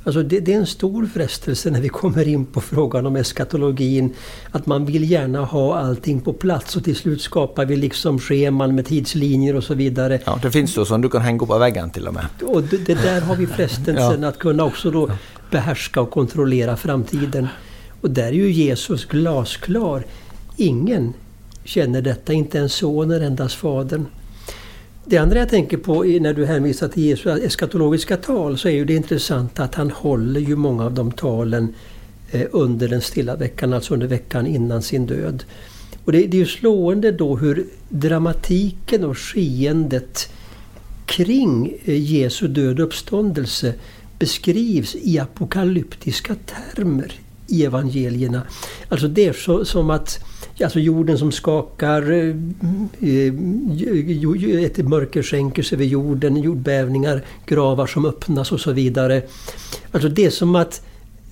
Alltså 0.06 0.22
det, 0.22 0.40
det, 0.40 0.52
är 0.52 0.56
en 0.56 0.66
stor 0.66 1.06
frestelse 1.06 1.70
när 1.70 1.80
vi 1.80 1.88
kommer 1.88 2.28
in 2.28 2.46
på 2.46 2.60
frågan 2.60 3.06
om 3.06 3.16
eskatologin. 3.16 4.14
Att 4.50 4.66
man 4.66 4.84
vill 4.84 5.10
gärna 5.10 5.44
ha 5.44 5.78
allting 5.78 6.20
på 6.20 6.32
plats 6.32 6.76
och 6.76 6.84
till 6.84 6.96
slut 6.96 7.20
skapar 7.20 7.64
vi 7.64 7.76
liksom 7.76 8.18
scheman 8.18 8.74
med 8.74 8.86
tidslinjer 8.86 9.56
och 9.56 9.64
så 9.64 9.74
vidare. 9.74 10.20
Ja, 10.24 10.38
det 10.42 10.50
finns 10.50 10.74
då 10.74 10.84
som 10.84 11.00
du 11.00 11.08
kan 11.08 11.22
hänga 11.22 11.46
på 11.46 11.58
väggen 11.58 11.90
till 11.90 12.08
och 12.08 12.14
med. 12.14 12.26
Och 12.42 12.62
det, 12.62 12.76
det 12.76 12.94
där 12.94 13.20
har 13.20 13.36
vi 13.36 13.46
frestelsen 13.46 14.22
ja. 14.22 14.28
att 14.28 14.38
kunna 14.38 14.64
också 14.64 14.90
då 14.90 15.10
behärska 15.50 16.00
och 16.00 16.10
kontrollera 16.10 16.76
framtiden. 16.76 17.48
Och 18.00 18.10
där 18.10 18.26
är 18.26 18.32
ju 18.32 18.50
Jesus 18.50 19.04
glasklar. 19.04 20.04
Ingen 20.56 21.12
känner 21.64 22.02
detta, 22.02 22.32
inte 22.32 22.58
ens 22.58 22.72
sonen, 22.72 23.22
endast 23.22 23.54
fadern. 23.54 24.06
Det 25.08 25.18
andra 25.18 25.38
jag 25.38 25.48
tänker 25.48 25.76
på 25.76 26.02
när 26.02 26.34
du 26.34 26.46
hänvisar 26.46 26.88
till 26.88 27.02
Jesu 27.02 27.30
eskatologiska 27.30 28.16
tal 28.16 28.58
så 28.58 28.68
är 28.68 28.72
ju 28.72 28.84
det 28.84 28.94
intressant 28.94 29.60
att 29.60 29.74
han 29.74 29.90
håller 29.90 30.40
ju 30.40 30.56
många 30.56 30.84
av 30.84 30.94
de 30.94 31.12
talen 31.12 31.74
eh, 32.30 32.46
under 32.52 32.88
den 32.88 33.00
stilla 33.00 33.36
veckan, 33.36 33.72
alltså 33.72 33.94
under 33.94 34.06
veckan 34.06 34.46
innan 34.46 34.82
sin 34.82 35.06
död. 35.06 35.44
Och 36.04 36.12
det, 36.12 36.26
det 36.26 36.36
är 36.36 36.38
ju 36.38 36.46
slående 36.46 37.12
då 37.12 37.36
hur 37.36 37.66
dramatiken 37.88 39.04
och 39.04 39.18
skeendet 39.18 40.32
kring 41.06 41.74
eh, 41.84 42.12
Jesu 42.12 42.48
död 42.48 42.80
och 42.80 42.86
uppståndelse 42.86 43.74
beskrivs 44.18 44.96
i 45.02 45.18
apokalyptiska 45.18 46.34
termer 46.34 47.12
i 47.46 47.64
evangelierna. 47.64 48.42
Alltså 48.88 49.08
det 49.08 49.26
är 49.26 49.32
så, 49.32 49.64
som 49.64 49.90
att 49.90 50.18
alltså 50.64 50.80
jorden 50.80 51.18
som 51.18 51.32
skakar, 51.32 52.12
eh, 52.12 52.34
eh, 53.00 54.64
ett 54.64 54.78
mörker 54.78 55.22
skänker 55.22 55.62
sig 55.62 55.76
över 55.76 55.84
jorden, 55.84 56.36
jordbävningar, 56.36 57.22
gravar 57.46 57.86
som 57.86 58.04
öppnas 58.04 58.52
och 58.52 58.60
så 58.60 58.72
vidare. 58.72 59.22
Alltså 59.92 60.08
det 60.08 60.24
är 60.24 60.30
som 60.30 60.56
att 60.56 60.82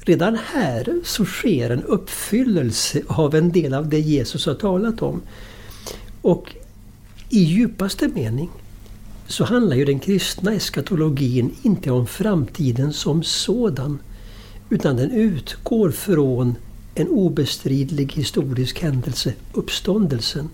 redan 0.01 0.39
här 0.53 1.01
så 1.05 1.25
sker 1.25 1.71
en 1.71 1.83
uppfyllelse 1.83 3.03
av 3.07 3.35
en 3.35 3.53
del 3.53 3.75
av 3.75 3.89
det 3.89 4.01
Jesus 4.01 4.47
har 4.47 4.55
talat 4.55 5.03
om. 5.03 5.23
Och 6.23 6.55
i 7.31 7.39
djupaste 7.39 8.09
mening 8.09 8.51
så 9.27 9.45
handlar 9.45 9.77
ju 9.77 9.85
den 9.85 9.99
kristna 9.99 10.53
eskatologin 10.53 11.55
inte 11.63 11.91
om 11.91 12.07
framtiden 12.07 12.93
som 12.93 13.23
sådan. 13.23 13.99
Utan 14.71 14.97
den 14.97 15.11
utgår 15.11 15.91
från 15.91 16.55
en 16.95 17.09
obestridlig 17.09 18.13
historisk 18.13 18.83
händelse, 18.83 19.35
uppståndelsen, 19.53 20.49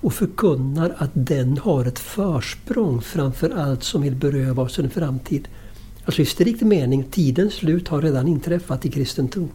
och 0.00 0.12
förkunnar 0.12 0.94
att 0.98 1.10
den 1.14 1.58
har 1.58 1.84
ett 1.84 1.98
försprång 1.98 3.00
framför 3.02 3.50
allt 3.50 3.82
som 3.82 4.02
vill 4.02 4.14
beröva 4.14 4.62
oss 4.62 4.78
en 4.78 4.90
framtid. 4.90 5.48
Alltså 6.04 6.22
i 6.22 6.26
strikt 6.26 6.62
mening, 6.62 7.04
tidens 7.10 7.54
slut 7.54 7.88
har 7.88 8.02
redan 8.02 8.28
inträffat 8.28 8.86
i 8.86 8.90
kristen 8.90 9.28
tro. 9.28 9.48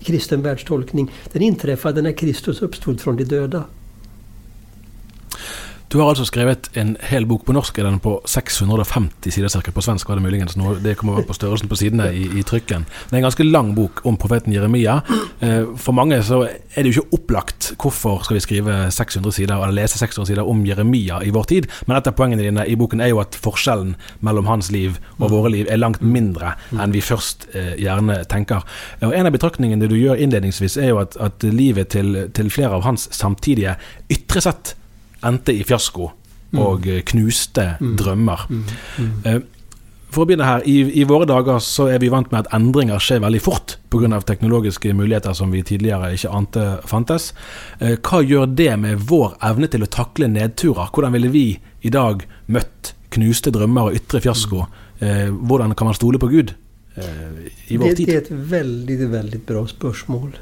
I 0.00 0.04
kristen 0.04 0.42
världstolkning. 0.42 1.10
Den 1.32 1.42
inträffade 1.42 2.02
när 2.02 2.12
Kristus 2.12 2.62
uppstod 2.62 3.00
från 3.00 3.16
de 3.16 3.24
döda. 3.24 3.64
Du 5.92 5.98
har 5.98 6.08
alltså 6.08 6.24
skrivit 6.24 6.70
en 6.72 6.96
hel 7.00 7.26
bok 7.26 7.44
på 7.44 7.52
norska. 7.52 7.82
Den 7.82 7.98
på 7.98 8.22
650 8.24 9.30
sider 9.30 9.48
cirka? 9.48 9.72
På 9.72 9.82
svenska 9.82 10.08
var 10.08 10.16
det 10.16 10.22
muligens 10.22 10.56
noe. 10.56 10.78
Det 10.80 10.94
kommer 10.94 11.20
på 11.22 11.34
størrelsen 11.36 11.68
på 11.68 11.76
sidene 11.76 12.06
i, 12.16 12.22
i, 12.38 12.42
trykken. 12.48 12.86
Det 12.88 13.12
er 13.12 13.18
en 13.20 13.26
ganske 13.26 13.44
lang 13.44 13.74
bok 13.76 14.00
om 14.08 14.16
profeten 14.16 14.52
Jeremia. 14.52 15.02
Eh, 15.40 15.48
för 15.76 15.76
for 15.76 15.92
mange 15.92 16.22
så 16.22 16.46
er 16.48 16.82
det 16.82 16.94
jo 16.94 17.02
ikke 17.02 17.18
opplagt 17.18 17.72
hvorfor 17.76 18.24
skal 18.24 18.38
vi 18.38 18.40
skrive 18.40 18.90
600 18.90 19.32
sider, 19.32 19.54
eller 19.54 19.82
lese 19.82 19.98
600 19.98 20.26
sider 20.26 20.48
om 20.48 20.64
Jeremia 20.66 21.20
i 21.22 21.30
vår 21.30 21.44
tid. 21.44 21.68
Men 21.84 21.96
et 21.96 22.08
av 22.08 22.16
poengene 22.16 22.42
dine 22.42 22.64
i 22.66 22.76
boken 22.76 23.00
er 23.00 23.12
jo 23.12 23.20
at 23.20 23.36
forskjellen 23.36 23.96
mellom 24.20 24.48
hans 24.48 24.72
liv 24.72 24.96
og 25.18 25.28
våre 25.30 25.52
liv 25.52 25.68
er 25.68 25.76
langt 25.76 26.00
mindre 26.00 26.56
enn 26.72 26.96
vi 26.96 27.04
først 27.04 27.50
eh, 27.52 27.74
gjerne 27.76 28.22
tenker. 28.32 28.64
Og 29.02 29.12
En 29.12 29.28
av 29.28 29.36
betraktningene 29.36 29.92
du 29.92 30.00
gjør 30.00 30.16
innledningsvis, 30.16 30.80
er 30.80 30.94
jo 30.96 31.04
at, 31.04 31.20
at 31.20 31.42
livet 31.42 31.92
til, 31.92 32.30
til 32.32 32.48
flere 32.50 32.80
av 32.80 32.88
hans 32.88 33.10
samtidige 33.12 33.76
ytre 34.08 34.40
sett 34.40 34.78
endte 35.28 35.54
i 35.54 35.64
fiasko 35.66 36.10
mm. 36.52 36.60
og 36.60 36.86
mm. 36.86 37.02
knuste 37.12 37.66
mm. 37.80 37.96
drømmer. 37.98 38.46
Mm. 38.50 38.62
mm. 38.98 39.10
Eh, 39.24 39.42
for 40.12 40.26
å 40.26 40.28
begynne 40.28 40.44
her, 40.44 40.64
i, 40.68 40.82
i, 41.00 41.06
våre 41.08 41.24
dager 41.24 41.56
så 41.64 41.86
er 41.88 42.02
vi 42.02 42.10
vant 42.12 42.28
med 42.34 42.42
at 42.42 42.50
endringer 42.52 43.00
skjer 43.00 43.22
veldig 43.24 43.40
fort 43.40 43.78
pga. 43.88 44.20
teknologiske 44.28 44.92
muligheter 44.92 45.32
som 45.32 45.50
vi 45.54 45.62
tidligere 45.64 46.12
ikke 46.12 46.32
ante 46.36 46.64
fantes. 46.84 47.30
Eh, 47.80 47.96
hva 47.96 48.20
gjør 48.20 48.52
det 48.52 48.74
med 48.76 49.06
vår 49.08 49.38
evne 49.48 49.70
til 49.72 49.86
å 49.86 49.88
takle 49.88 50.28
nedturer? 50.28 50.92
Hvordan 50.92 51.16
ville 51.16 51.32
vi 51.32 51.46
i 51.80 51.90
dag 51.90 52.26
møtt 52.46 52.92
knuste 53.12 53.52
drømmer 53.56 53.88
og 53.88 53.96
ytre 53.96 54.20
fiasko? 54.20 54.66
Eh, 55.00 55.30
hvordan 55.32 55.72
kan 55.74 55.88
man 55.88 55.96
stole 55.96 56.20
på 56.20 56.28
Gud 56.28 56.52
eh, 56.94 57.48
i 57.72 57.80
vår 57.80 57.88
det, 57.88 57.96
tid? 57.96 58.06
Det 58.06 58.14
är 58.14 58.20
ett 58.20 58.30
väldigt, 58.30 59.08
väldigt 59.08 59.46
bra 59.46 59.66
spörsmål. 59.66 60.36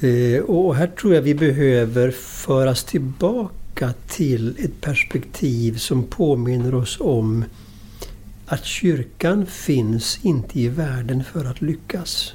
Eh, 0.00 0.40
och 0.40 0.76
här 0.76 0.86
tror 0.86 1.14
jag 1.14 1.22
vi 1.22 1.34
behöver 1.34 2.10
föras 2.10 2.84
tillbaka 2.84 3.92
till 4.08 4.56
ett 4.58 4.80
perspektiv 4.80 5.76
som 5.76 6.02
påminner 6.02 6.74
oss 6.74 6.96
om 7.00 7.44
att 8.46 8.64
kyrkan 8.64 9.46
finns 9.46 10.18
inte 10.22 10.60
i 10.60 10.68
världen 10.68 11.24
för 11.24 11.44
att 11.44 11.60
lyckas. 11.60 12.32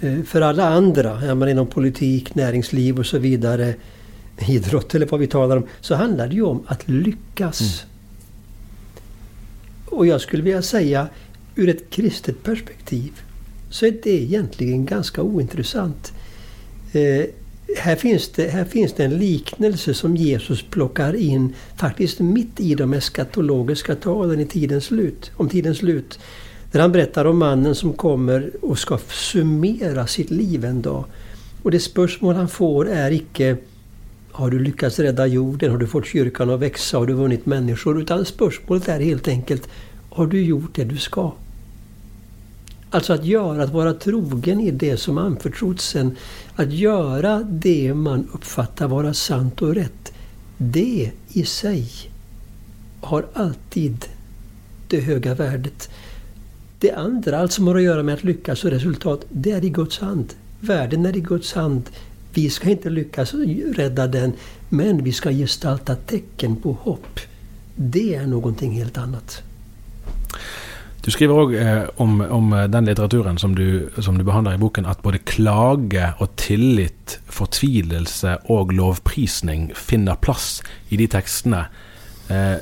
Eh, 0.00 0.22
för 0.22 0.40
alla 0.40 0.68
andra, 0.68 1.24
ja, 1.26 1.50
inom 1.50 1.66
politik, 1.66 2.34
näringsliv 2.34 2.98
och 2.98 3.06
så 3.06 3.18
vidare, 3.18 3.74
idrott 4.48 4.94
eller 4.94 5.06
vad 5.06 5.20
vi 5.20 5.26
talar 5.26 5.56
om, 5.56 5.66
så 5.80 5.94
handlar 5.94 6.28
det 6.28 6.34
ju 6.34 6.42
om 6.42 6.62
att 6.66 6.88
lyckas. 6.88 7.60
Mm. 7.60 7.94
Och 9.86 10.06
jag 10.06 10.20
skulle 10.20 10.42
vilja 10.42 10.62
säga, 10.62 11.08
ur 11.54 11.68
ett 11.68 11.90
kristet 11.90 12.42
perspektiv, 12.42 13.12
så 13.70 13.86
är 13.86 13.94
det 14.02 14.22
egentligen 14.22 14.86
ganska 14.86 15.22
ointressant. 15.22 16.12
Eh, 16.94 17.26
här, 17.76 17.96
finns 17.96 18.28
det, 18.28 18.48
här 18.48 18.64
finns 18.64 18.92
det 18.92 19.04
en 19.04 19.18
liknelse 19.18 19.94
som 19.94 20.16
Jesus 20.16 20.62
plockar 20.62 21.14
in 21.14 21.54
faktiskt 21.76 22.20
mitt 22.20 22.60
i 22.60 22.74
de 22.74 22.94
eskatologiska 22.94 23.94
talen 23.94 24.40
i 24.40 24.46
tidens 24.46 24.84
slut, 24.84 25.30
om 25.36 25.48
tidens 25.48 25.78
slut. 25.78 26.18
Där 26.72 26.80
han 26.80 26.92
berättar 26.92 27.24
om 27.24 27.38
mannen 27.38 27.74
som 27.74 27.92
kommer 27.92 28.50
och 28.60 28.78
ska 28.78 28.98
summera 29.08 30.06
sitt 30.06 30.30
liv 30.30 30.64
en 30.64 30.82
dag. 30.82 31.04
Och 31.62 31.70
det 31.70 31.80
spörsmål 31.80 32.34
han 32.34 32.48
får 32.48 32.88
är 32.88 33.10
icke 33.10 33.56
Har 34.32 34.50
du 34.50 34.58
lyckats 34.58 34.98
rädda 34.98 35.26
jorden? 35.26 35.70
Har 35.70 35.78
du 35.78 35.86
fått 35.86 36.06
kyrkan 36.06 36.50
att 36.50 36.60
växa? 36.60 36.98
Har 36.98 37.06
du 37.06 37.12
vunnit 37.12 37.46
människor? 37.46 38.00
Utan 38.00 38.24
spörsmålet 38.24 38.88
är 38.88 39.00
helt 39.00 39.28
enkelt 39.28 39.68
Har 40.10 40.26
du 40.26 40.42
gjort 40.42 40.70
det 40.74 40.84
du 40.84 40.96
ska? 40.96 41.32
Alltså 42.94 43.12
att 43.12 43.24
göra, 43.24 43.62
att 43.62 43.72
vara 43.72 43.94
trogen 43.94 44.60
i 44.60 44.70
det 44.70 44.96
som 44.96 45.18
anförtrotts 45.18 45.96
en. 45.96 46.16
Att 46.56 46.72
göra 46.72 47.42
det 47.42 47.94
man 47.94 48.28
uppfattar 48.32 48.88
vara 48.88 49.14
sant 49.14 49.62
och 49.62 49.74
rätt. 49.74 50.12
Det 50.58 51.10
i 51.32 51.44
sig 51.44 51.86
har 53.00 53.26
alltid 53.32 54.04
det 54.88 55.00
höga 55.00 55.34
värdet. 55.34 55.90
Det 56.78 56.92
andra, 56.92 57.38
allt 57.38 57.52
som 57.52 57.66
har 57.66 57.74
att 57.74 57.82
göra 57.82 58.02
med 58.02 58.14
att 58.14 58.24
lyckas 58.24 58.64
och 58.64 58.70
resultat, 58.70 59.24
det 59.28 59.50
är 59.50 59.64
i 59.64 59.70
Guds 59.70 59.98
hand. 59.98 60.34
Världen 60.60 61.06
är 61.06 61.16
i 61.16 61.20
Guds 61.20 61.52
hand. 61.52 61.90
Vi 62.34 62.50
ska 62.50 62.70
inte 62.70 62.90
lyckas 62.90 63.34
rädda 63.74 64.06
den, 64.06 64.32
men 64.68 65.04
vi 65.04 65.12
ska 65.12 65.30
gestalta 65.30 65.94
tecken 65.94 66.56
på 66.56 66.72
hopp. 66.72 67.20
Det 67.76 68.14
är 68.14 68.26
någonting 68.26 68.72
helt 68.72 68.98
annat. 68.98 69.42
Du 71.04 71.10
skriver 71.12 71.36
òg 71.36 71.54
eh, 71.60 71.82
om, 72.00 72.20
om, 72.22 72.52
eh, 72.56 72.68
den 72.72 72.86
litteraturen 72.88 73.36
som 73.38 73.52
du, 73.54 73.90
som 74.00 74.16
du, 74.18 74.24
behandler 74.24 74.56
i 74.56 74.60
boken, 74.60 74.86
at 74.88 75.02
både 75.04 75.20
klage 75.28 76.06
og 76.16 76.32
tillit, 76.40 77.18
fortvilelse 77.28 78.38
og 78.52 78.72
lovprisning 78.72 79.68
finner 79.76 80.16
plass 80.16 80.62
i 80.88 80.96
de 80.96 81.08
tekstene. 81.12 81.66
Eh, 82.32 82.56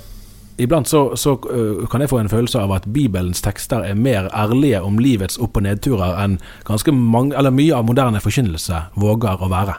iblant 0.59 0.90
så, 0.90 1.05
så 1.16 1.37
uh, 1.38 1.87
kan 1.90 2.02
jeg 2.02 2.11
få 2.11 2.18
en 2.20 2.31
følelse 2.31 2.61
av 2.61 2.74
at 2.74 2.85
Bibelens 2.90 3.40
tekster 3.42 3.87
er 3.87 3.96
mer 3.98 4.28
ærlige 4.37 4.83
om 4.85 4.98
livets 5.00 5.38
opp- 5.42 5.57
og 5.59 5.64
nedturer 5.64 6.18
enn 6.22 6.37
ganske 6.68 6.92
mange, 6.94 7.33
eller 7.38 7.55
mye 7.55 7.78
av 7.78 7.87
moderne 7.88 8.20
forkynnelse 8.22 8.85
våger 8.98 9.42
å 9.42 9.48
være. 9.55 9.78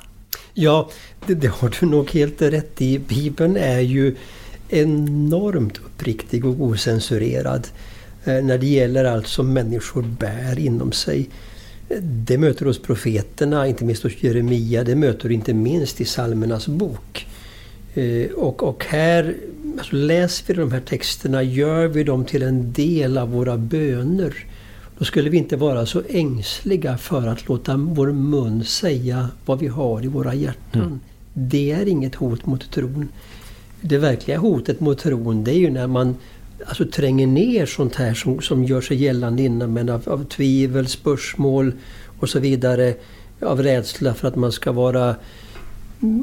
Ja, 0.60 0.78
det, 1.28 1.42
det 1.44 1.52
har 1.60 1.76
du 1.76 1.86
nog 1.92 2.12
helt 2.16 2.42
rätt 2.42 2.82
i. 2.82 2.98
Bibeln 3.00 3.58
är 3.58 3.80
ju 3.80 4.16
enormt 4.70 5.78
uppriktig 5.78 6.46
och 6.46 6.62
osensurerad. 6.62 7.68
Eh, 8.26 8.44
när 8.44 8.58
det 8.58 8.68
gäller 8.68 9.06
allt 9.06 9.28
som 9.28 9.54
människor 9.54 10.02
bär 10.02 10.60
inom 10.60 10.92
sig. 10.92 11.30
Det 12.02 12.38
möter 12.38 12.66
hos 12.66 12.80
profeterna, 12.80 13.68
inte 13.68 13.86
minst 13.86 14.04
hos 14.04 14.24
Jeremia. 14.24 14.84
Det 14.84 14.96
möter 14.96 15.32
inte 15.32 15.54
minst 15.54 16.02
i 16.02 16.06
psalmernas 16.06 16.68
bok. 16.68 17.28
Eh, 17.94 18.32
och, 18.32 18.64
och 18.64 18.86
här 18.86 19.36
alltså 19.78 19.96
läser 19.96 20.54
vi 20.54 20.60
de 20.60 20.72
här 20.72 20.80
texterna, 20.80 21.44
gör 21.44 21.88
vi 21.88 22.04
dem 22.04 22.26
till 22.26 22.44
en 22.44 22.74
del 22.74 23.18
av 23.18 23.32
våra 23.32 23.58
böner. 23.58 24.34
Då 24.98 25.06
skulle 25.06 25.30
vi 25.30 25.38
inte 25.38 25.56
vara 25.56 25.86
så 25.86 26.02
ängsliga 26.10 26.98
för 26.98 27.28
att 27.28 27.48
låta 27.48 27.78
vår 27.78 28.12
mun 28.12 28.64
säga 28.64 29.30
vad 29.46 29.60
vi 29.60 29.68
har 29.68 30.06
i 30.06 30.08
våra 30.08 30.34
hjärtan. 30.34 30.82
Mm. 30.82 31.00
Det 31.34 31.72
är 31.72 31.88
inget 31.88 32.16
hot 32.16 32.46
mot 32.46 32.72
tron. 32.72 33.08
Det 33.82 33.98
verkliga 33.98 34.38
hotet 34.38 34.80
mot 34.80 35.00
tron 35.00 35.44
det 35.44 35.52
är 35.52 35.58
ju 35.58 35.70
när 35.70 35.88
man 35.88 36.16
alltså 36.66 36.86
tränger 36.86 37.28
ner 37.28 37.66
sånt 37.66 37.96
här 37.96 38.14
som, 38.14 38.42
som 38.42 38.64
gör 38.64 38.82
sig 38.82 39.04
gällande 39.04 39.44
innan 39.44 39.74
men 39.74 39.90
av, 39.90 40.10
av 40.10 40.24
tvivel, 40.24 40.88
spörsmål 40.88 41.74
och 42.20 42.30
så 42.30 42.40
vidare. 42.40 42.94
Av 43.42 43.64
rädsla 43.64 44.14
för 44.14 44.28
att 44.28 44.36
man 44.36 44.52
ska 44.52 44.72
vara 44.72 45.16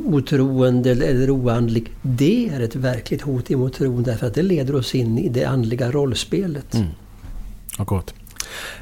otroende 0.05 0.90
eller, 0.90 1.31
oandlig. 1.31 1.92
Det 2.03 2.48
är 2.48 2.61
ett 2.61 2.76
verkligt 2.76 3.22
hot 3.22 3.50
emot 3.50 3.72
tron 3.72 4.03
därför 4.03 4.26
att 4.26 4.35
det 4.35 4.42
leder 4.42 4.74
oss 4.74 4.94
in 4.94 5.18
i 5.18 5.29
det 5.29 5.44
andliga 5.44 5.90
rollspelet. 5.90 6.74
Mm. 6.74 6.88
Akkurat. 7.79 8.14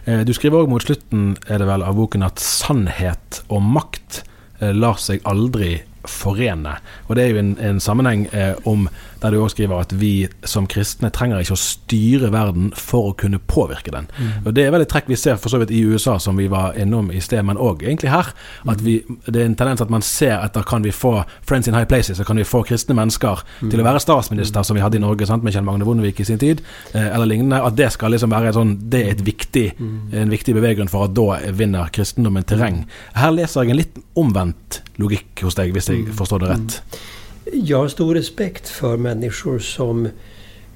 Eh, 0.05 0.21
du 0.21 0.33
skriver 0.35 0.65
òg 0.65 0.71
mot 0.71 0.83
slutten 0.83 1.37
er 1.47 1.61
det 1.61 1.67
vel, 1.69 1.85
av 1.85 1.97
boken 1.99 2.25
at 2.27 2.41
sannhet 2.43 3.43
og 3.49 3.63
makt 3.63 4.23
eh, 4.59 4.73
lär 4.73 4.81
lar 4.81 4.99
seg 5.03 5.21
aldri 5.29 5.77
forene. 6.09 6.79
Og 7.09 7.17
Det 7.17 7.25
er 7.25 7.35
jo 7.35 7.43
en, 7.43 7.55
en 7.61 7.81
sammenheng 7.81 8.27
eh, 8.33 8.55
om 8.69 8.89
der 9.23 9.31
du 9.31 9.41
også 9.43 9.57
skriver 9.57 9.81
at 9.81 9.93
vi 10.01 10.29
som 10.47 10.67
kristne 10.71 11.11
trenger 11.15 11.43
ikke 11.43 11.57
å 11.57 11.61
styre 11.61 12.31
verden 12.33 12.71
for 12.79 13.11
å 13.11 13.15
kunne 13.19 13.41
påvirke 13.51 13.91
den. 13.95 14.07
Mm. 14.19 14.47
Og 14.47 14.55
Det 14.55 14.65
er 14.65 14.75
vel 14.75 14.85
et 14.85 14.91
trekk 14.93 15.09
vi 15.11 15.19
ser 15.19 15.41
for 15.43 15.51
så 15.51 15.59
vidt 15.63 15.73
i 15.75 15.83
USA, 15.83 16.19
som 16.23 16.39
vi 16.39 16.47
var 16.51 16.79
innom 16.79 17.11
i 17.11 17.21
sted, 17.25 17.43
men 17.47 17.59
òg 17.59 17.83
egentlig 17.83 18.13
her. 18.13 18.31
At 18.69 18.83
vi, 18.85 19.01
Det 19.27 19.41
er 19.41 19.47
en 19.47 19.57
tendens 19.59 19.83
at 19.83 19.91
man 19.91 20.03
ser 20.03 20.39
etter 20.39 20.63
kan 20.63 20.83
vi 20.83 20.93
få 20.95 21.25
friends 21.43 21.69
in 21.69 21.75
high 21.75 21.89
places, 21.89 22.19
så 22.19 22.25
kan 22.25 22.37
vi 22.37 22.47
få 22.47 22.63
kristne 22.63 22.95
mennesker 22.95 23.43
mm. 23.61 23.71
til 23.71 23.81
å 23.81 23.87
være 23.87 24.03
statsminister, 24.03 24.63
som 24.63 24.79
vi 24.79 24.83
hadde 24.83 24.99
i 24.99 25.03
Norge 25.03 25.27
sant, 25.27 25.43
med 25.43 25.53
Kjell 25.53 25.67
Magne 25.67 25.87
Bondevik 25.89 26.21
i 26.21 26.29
sin 26.29 26.39
tid, 26.39 26.63
eh, 26.93 27.09
eller 27.09 27.27
lignende. 27.27 27.63
At 27.65 27.77
det 27.77 27.91
skal 27.93 28.15
liksom 28.15 28.31
være 28.31 28.55
sånn, 28.55 28.77
det 28.91 29.03
er 29.03 29.17
et 29.17 29.25
viktig, 29.27 29.67
mm. 29.79 29.97
en 30.23 30.35
viktig 30.35 30.55
beveggrunn 30.55 30.93
for 30.93 31.09
at 31.09 31.17
da 31.19 31.41
vinner 31.59 31.91
kristendommen 31.95 32.47
terreng. 32.47 32.85
Her 33.19 33.35
leser 33.35 33.65
jeg 33.65 33.75
en 33.75 33.83
litt 33.83 33.99
omvendt 34.19 34.83
logik 34.99 35.43
hos 35.47 35.55
deg, 35.59 35.73
hvis 35.75 35.91
jeg 35.91 35.98
mm. 36.01 36.17
forstår 36.17 36.39
det 36.39 36.47
rätt. 36.47 36.57
Mm. 36.57 37.67
Jag 37.67 37.79
har 37.79 37.89
stor 37.89 38.15
respekt 38.15 38.69
för 38.69 38.97
människor 38.97 39.59
som 39.59 40.09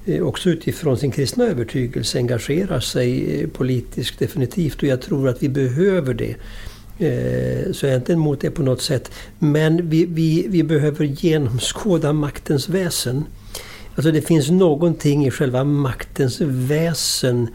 eh, 0.05 0.23
också 0.23 0.49
utifrån 0.49 0.97
sin 0.97 1.11
kristna 1.11 1.45
övertygelse 1.45 2.17
engagerar 2.17 2.79
sig 2.79 3.41
eh, 3.41 3.49
politiskt 3.49 4.19
definitivt 4.19 4.77
och 4.77 4.87
jag 4.87 5.01
tror 5.01 5.29
att 5.29 5.43
vi 5.43 5.49
behöver 5.49 6.13
det. 6.13 6.35
Eh, 6.99 7.71
så 7.71 7.85
jag 7.85 7.93
är 7.93 7.97
inte 7.97 8.13
emot 8.13 8.41
det 8.41 8.51
på 8.51 8.61
något 8.61 8.81
sätt. 8.81 9.11
Men 9.39 9.89
vi, 9.89 10.05
vi, 10.05 10.45
vi 10.49 10.63
behöver 10.63 11.05
genomskåda 11.05 12.13
maktens 12.13 12.69
väsen. 12.69 13.25
Alltså 13.95 14.11
det 14.11 14.21
finns 14.21 14.49
någonting 14.49 15.25
i 15.25 15.31
själva 15.31 15.63
maktens 15.63 16.41
väsen 16.41 17.47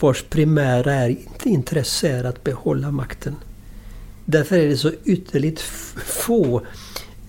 vars 0.00 0.22
primära 0.22 0.94
är, 0.94 1.16
intresse 1.42 2.08
är 2.08 2.24
att 2.24 2.44
behålla 2.44 2.90
makten. 2.90 3.36
Därför 4.24 4.56
är 4.56 4.68
det 4.68 4.76
så 4.76 4.92
ytterligt 5.04 5.60
få 5.96 6.62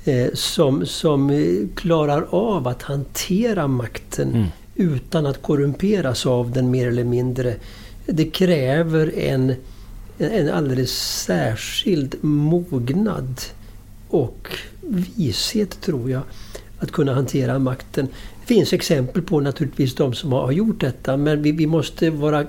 eh, 0.06 0.28
som, 0.34 0.86
som 0.86 1.30
eh, 1.30 1.68
klarar 1.76 2.28
av 2.30 2.68
att 2.68 2.82
hantera 2.82 3.68
makten 3.68 4.30
mm. 4.30 4.48
utan 4.76 5.26
att 5.26 5.42
korrumperas 5.42 6.26
av 6.26 6.52
den 6.52 6.72
mer 6.72 6.88
eller 6.88 7.04
mindre. 7.04 7.56
Det 8.06 8.26
kräver 8.26 9.18
en, 9.18 9.56
en 10.18 10.50
alldeles 10.50 11.22
särskild 11.24 12.16
mognad 12.22 13.42
och 14.10 14.58
vishet, 15.16 15.82
tror 15.82 16.10
jag, 16.10 16.22
att 16.80 16.92
kunna 16.92 17.14
hantera 17.14 17.60
makten. 17.60 18.08
Det 18.42 18.54
finns 18.54 18.74
exempel 18.74 19.22
på 19.22 19.40
naturligtvis 19.40 19.96
de 19.96 20.14
som 20.14 20.32
har 20.32 20.52
gjort 20.52 20.82
detta 20.82 21.18
men 21.18 21.42
vi, 21.42 21.52
vi 21.52 21.68
måste 21.68 22.10
vara 22.10 22.46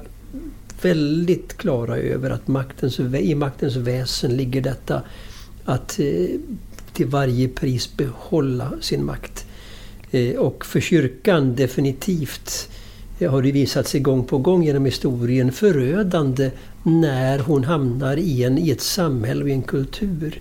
väldigt 0.85 1.57
klara 1.57 1.97
över 1.97 2.31
att 2.31 2.49
maktens, 2.49 3.01
i 3.01 3.35
maktens 3.35 3.77
väsen 3.77 4.37
ligger 4.37 4.61
detta 4.61 5.03
att 5.65 5.99
eh, 5.99 6.27
till 6.93 7.07
varje 7.07 7.49
pris 7.49 7.97
behålla 7.97 8.73
sin 8.81 9.05
makt. 9.05 9.47
Eh, 10.11 10.37
och 10.37 10.67
för 10.67 10.81
kyrkan 10.81 11.55
definitivt 11.55 12.69
eh, 13.19 13.31
har 13.31 13.43
det 13.43 13.53
visat 13.53 13.89
sig 13.89 14.01
gång 14.01 14.25
på 14.25 14.39
gång 14.39 14.63
genom 14.65 14.85
historien 14.85 15.53
förödande 15.53 16.51
när 16.83 17.39
hon 17.39 17.65
hamnar 17.65 18.17
i, 18.17 18.45
en, 18.45 18.59
i 18.59 18.71
ett 18.71 18.81
samhälle 18.81 19.43
och 19.43 19.49
i 19.49 19.53
en 19.53 19.63
kultur 19.63 20.41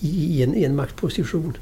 i 0.00 0.42
en, 0.42 0.54
i 0.54 0.64
en 0.64 0.76
maktposition. 0.76 1.56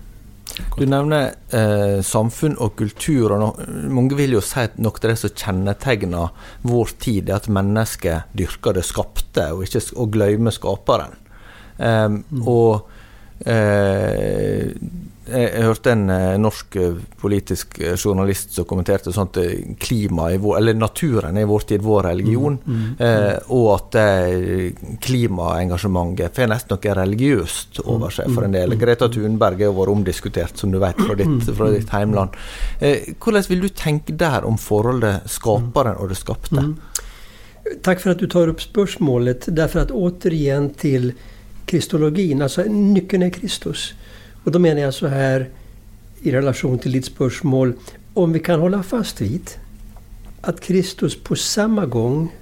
Du 0.76 0.84
nevner 0.86 1.32
eh, 1.54 2.00
samfunn 2.06 2.56
og 2.62 2.76
kultur. 2.78 3.34
og 3.34 3.40
no, 3.42 3.50
Mange 3.94 4.18
vil 4.18 4.36
jo 4.36 4.42
si 4.44 4.62
at 4.62 4.78
noe 4.78 4.94
av 4.94 5.08
det 5.10 5.16
som 5.20 5.34
kjennetegner 5.34 6.50
vår 6.66 6.94
tid, 7.02 7.28
er 7.28 7.40
at 7.40 7.50
mennesket 7.50 8.34
dyrker 8.38 8.76
det 8.78 8.86
skapte, 8.86 9.48
og, 9.54 9.64
ikke, 9.66 9.82
og 9.98 10.12
glemmer 10.14 10.54
skaperen. 10.54 11.18
Mm. 11.78 12.20
Og 12.46 12.86
eh, 13.50 14.70
jeg 15.24 15.64
hørte 15.64 15.92
en 15.94 16.10
eh, 16.12 16.34
norsk 16.40 16.76
eh, 16.76 16.96
politisk 17.20 17.78
eh, 17.80 17.94
journalist 17.96 18.52
som 18.56 18.66
kommenterte 18.68 19.12
sånt 19.14 19.38
klima 19.80 20.28
i 20.34 20.38
vår, 20.40 20.58
eller 20.58 20.76
naturen 20.76 21.38
i 21.40 21.46
vår 21.48 21.66
tid, 21.70 21.84
vår 21.84 22.08
religion, 22.10 22.58
mm, 22.60 22.74
mm, 22.74 22.98
mm. 22.98 23.52
og 23.56 23.68
at 23.74 23.98
klimaengasjementet 25.04 26.36
får 26.36 26.50
nesten 26.52 26.76
noe 26.76 26.96
religiøst 27.00 27.80
over 27.86 28.12
seg 28.14 28.32
for 28.34 28.46
en 28.46 28.56
del. 28.56 28.68
Mm, 28.68 28.76
mm, 28.76 28.82
Greta 28.84 29.08
Thunberg 29.12 29.64
har 29.64 29.76
vært 29.78 29.94
omdiskutert, 29.94 30.60
som 30.60 30.74
du 30.74 30.80
vet, 30.82 31.00
fra 31.00 31.16
ditt, 31.18 31.50
fra 31.56 31.70
ditt 31.72 31.94
heimland. 31.94 32.36
hvordan 32.80 33.48
vil 33.48 33.64
du 33.64 33.68
tenke 33.68 34.16
der 34.18 34.44
om 34.44 34.58
forholdet 34.60 35.30
skaperen 35.30 35.96
og 36.00 36.12
det 36.12 36.20
skapte? 36.20 36.68
Tack 37.82 38.00
för 38.00 38.10
att 38.10 38.18
du 38.18 38.26
tar 38.26 38.48
upp 38.48 38.62
spörsmålet. 38.62 39.44
Därför 39.46 39.80
att 39.80 39.90
återigen 39.90 40.70
till 40.70 41.12
kristologin, 41.66 42.42
alltså 42.42 42.62
nyckeln 42.62 43.22
är 43.22 43.30
Kristus. 43.30 43.94
Och 44.44 44.52
då 44.52 44.58
menar 44.58 44.80
jag 44.80 44.94
så 44.94 45.06
här 45.06 45.48
i 46.22 46.32
relation 46.32 46.78
till 46.78 46.92
ditt 46.92 47.04
spörsmål. 47.04 47.72
Om 48.14 48.32
vi 48.32 48.40
kan 48.40 48.60
hålla 48.60 48.82
fast 48.82 49.20
vid 49.20 49.50
att 50.40 50.60
Kristus 50.60 51.22
på 51.22 51.36
samma 51.36 51.86
gång 51.86 52.32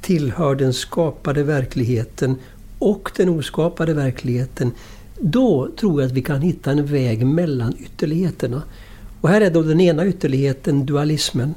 tillhör 0.00 0.54
den 0.54 0.72
skapade 0.72 1.42
verkligheten 1.42 2.36
och 2.78 3.10
den 3.16 3.28
oskapade 3.28 3.94
verkligheten. 3.94 4.72
Då 5.20 5.68
tror 5.76 6.02
jag 6.02 6.08
att 6.08 6.16
vi 6.16 6.22
kan 6.22 6.40
hitta 6.40 6.70
en 6.70 6.86
väg 6.86 7.26
mellan 7.26 7.74
ytterligheterna. 7.78 8.62
Och 9.20 9.28
här 9.28 9.40
är 9.40 9.50
då 9.50 9.62
den 9.62 9.80
ena 9.80 10.06
ytterligheten 10.06 10.86
dualismen. 10.86 11.54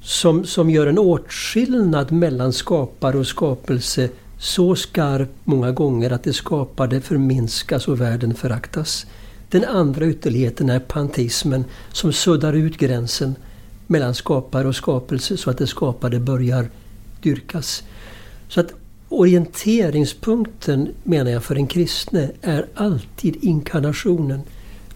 Som, 0.00 0.44
som 0.44 0.70
gör 0.70 0.86
en 0.86 0.98
åtskillnad 0.98 2.12
mellan 2.12 2.52
skapare 2.52 3.18
och 3.18 3.26
skapelse 3.26 4.08
så 4.38 4.76
skarp 4.76 5.30
många 5.44 5.70
gånger 5.72 6.10
att 6.10 6.24
det 6.24 6.32
skapade 6.32 7.00
förminskas 7.00 7.88
och 7.88 8.00
världen 8.00 8.34
föraktas. 8.34 9.06
Den 9.52 9.64
andra 9.64 10.06
ytterligheten 10.06 10.70
är 10.70 10.78
panteismen 10.80 11.64
som 11.92 12.12
suddar 12.12 12.52
ut 12.52 12.78
gränsen 12.78 13.34
mellan 13.86 14.14
skapare 14.14 14.68
och 14.68 14.76
skapelse 14.76 15.36
så 15.36 15.50
att 15.50 15.58
det 15.58 15.66
skapade 15.66 16.20
börjar 16.20 16.70
dyrkas. 17.22 17.82
Så 18.48 18.60
att 18.60 18.72
orienteringspunkten 19.08 20.88
menar 21.02 21.30
jag 21.30 21.44
för 21.44 21.56
en 21.56 21.66
kristne 21.66 22.30
är 22.42 22.66
alltid 22.74 23.36
inkarnationen 23.44 24.40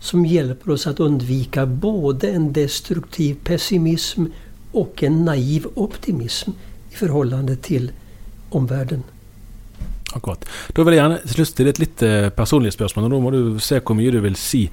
som 0.00 0.26
hjälper 0.26 0.70
oss 0.70 0.86
att 0.86 1.00
undvika 1.00 1.66
både 1.66 2.28
en 2.28 2.52
destruktiv 2.52 3.36
pessimism 3.44 4.24
och 4.72 5.02
en 5.02 5.24
naiv 5.24 5.66
optimism 5.74 6.50
i 6.90 6.94
förhållande 6.94 7.56
till 7.56 7.92
omvärlden. 8.50 9.02
Akkurat. 10.16 10.46
Da 10.72 10.85
vil 10.87 10.96
jeg 10.96 11.02
gjerne 11.02 11.18
til 11.24 11.35
slutt 11.37 11.50
stille 11.52 11.74
et 11.74 11.83
litt 11.83 12.02
personlig 12.37 12.72
spørsmål, 12.74 13.07
og 13.09 13.12
da 13.12 13.20
må 13.20 13.33
du 13.35 13.59
se 13.62 13.81
hvor 13.83 13.98
mye 13.98 14.14
du 14.14 14.20
vil 14.24 14.38
si. 14.40 14.64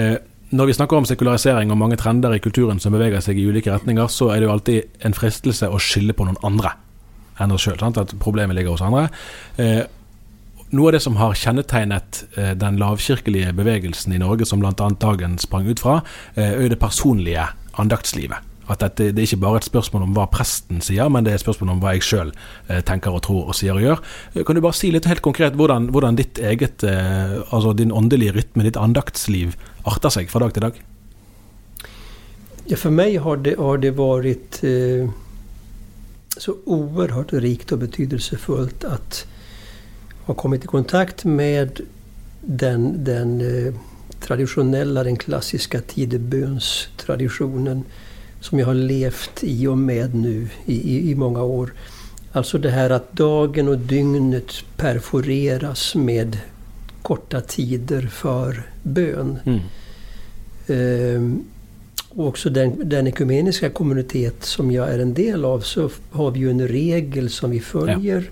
Eh, 0.00 0.16
Når 0.56 0.66
vi 0.66 0.74
snakker 0.76 0.96
om 0.96 1.04
sekularisering 1.04 1.72
og 1.74 1.78
mange 1.80 1.96
trender 1.98 2.32
i 2.36 2.38
kulturen 2.38 2.78
som 2.78 2.94
beveger 2.94 3.20
seg 3.20 3.38
i 3.38 3.48
ulike 3.48 3.72
retninger, 3.72 4.06
så 4.06 4.28
er 4.30 4.38
det 4.38 4.46
jo 4.46 4.52
alltid 4.52 5.02
en 5.04 5.16
fristelse 5.16 5.66
å 5.66 5.80
skylde 5.82 6.14
på 6.14 6.24
noen 6.24 6.38
andre 6.46 6.70
enn 7.42 7.50
oss 7.52 7.66
sjøl. 7.66 7.82
At 7.82 8.14
problemet 8.22 8.54
ligger 8.54 8.76
hos 8.76 8.84
andre. 8.86 9.08
Eh, 9.58 9.82
noe 10.70 10.88
av 10.88 10.94
det 10.96 11.02
som 11.02 11.18
har 11.18 11.34
kjennetegnet 11.34 12.22
eh, 12.38 12.54
den 12.54 12.78
lavkirkelige 12.78 13.52
bevegelsen 13.58 14.14
i 14.14 14.22
Norge, 14.22 14.46
som 14.46 14.62
bl.a. 14.62 14.72
Dagen 14.72 15.36
sprang 15.42 15.66
ut 15.66 15.82
fra, 15.82 15.98
er 16.36 16.62
jo 16.62 16.70
det 16.70 16.78
personlige 16.78 17.48
andaktslivet. 17.82 18.38
At 18.66 18.82
dette, 18.82 19.12
det 19.14 19.22
er 19.22 19.28
ikke 19.28 19.44
bare 19.44 19.60
et 19.60 19.68
spørsmål 19.68 20.08
om 20.08 20.16
hva 20.16 20.26
presten 20.30 20.80
sier, 20.82 21.10
men 21.12 21.26
det 21.26 21.32
er 21.32 21.38
et 21.38 21.44
spørsmål 21.44 21.76
om 21.76 21.84
hva 21.84 21.94
jeg 21.94 22.06
sjøl 22.06 22.32
eh, 22.32 22.82
tenker 22.86 23.14
og 23.14 23.22
tror 23.26 23.52
og 23.52 23.58
sier 23.58 23.78
og 23.78 23.84
gjør. 23.84 24.02
Eh, 24.34 24.42
kan 24.46 24.58
du 24.58 24.64
bare 24.64 24.78
si 24.78 24.90
litt 24.94 25.06
helt 25.06 25.22
konkret 25.22 25.58
hvordan, 25.58 25.90
hvordan 25.94 26.18
ditt 26.18 26.42
eget, 26.42 26.82
eh, 26.82 27.38
altså 27.50 27.76
din 27.78 27.94
åndelige 27.94 28.34
rytme, 28.40 28.66
ditt 28.66 28.80
andaktsliv, 28.80 29.54
arter 29.86 30.18
seg 30.18 30.32
fra 30.32 30.46
dag 30.46 30.56
til 30.56 30.66
dag? 30.66 30.84
Ja, 32.68 32.76
för 32.76 32.90
mig 32.90 33.16
har 33.16 33.36
det, 33.36 33.54
har 33.58 33.78
det 33.78 33.90
varit 33.90 34.64
eh, 34.64 35.10
så 36.36 36.56
oerhört 36.64 37.32
rikt 37.32 37.72
och 37.72 37.78
betydelsefullt 37.78 38.84
att 38.84 39.26
ha 40.24 40.34
kommit 40.34 40.64
i 40.64 40.66
kontakt 40.66 41.24
med 41.24 41.80
den, 42.40 43.04
den 43.04 43.40
eh, 43.40 43.74
traditionella, 44.20 45.04
den 45.04 45.16
klassiska 45.16 45.80
tidebönstraditionen 45.80 47.84
som 48.46 48.58
jag 48.58 48.66
har 48.66 48.74
levt 48.74 49.44
i 49.44 49.66
och 49.66 49.78
med 49.78 50.14
nu 50.14 50.48
i, 50.66 50.96
i, 50.96 51.10
i 51.10 51.14
många 51.14 51.42
år. 51.42 51.72
Alltså 52.32 52.58
det 52.58 52.70
här 52.70 52.90
att 52.90 53.12
dagen 53.12 53.68
och 53.68 53.78
dygnet 53.78 54.52
perforeras 54.76 55.94
med 55.94 56.38
korta 57.02 57.40
tider 57.40 58.02
för 58.02 58.62
bön. 58.82 59.38
Mm. 59.44 59.60
Ehm, 60.66 61.44
och 62.08 62.26
också 62.26 62.50
den, 62.50 62.88
den 62.88 63.06
ekumeniska 63.06 63.70
kommunitet 63.70 64.44
som 64.44 64.70
jag 64.70 64.88
är 64.94 64.98
en 64.98 65.14
del 65.14 65.44
av 65.44 65.60
så 65.60 65.90
har 66.10 66.30
vi 66.30 66.40
ju 66.40 66.50
en 66.50 66.68
regel 66.68 67.30
som 67.30 67.50
vi 67.50 67.60
följer. 67.60 68.24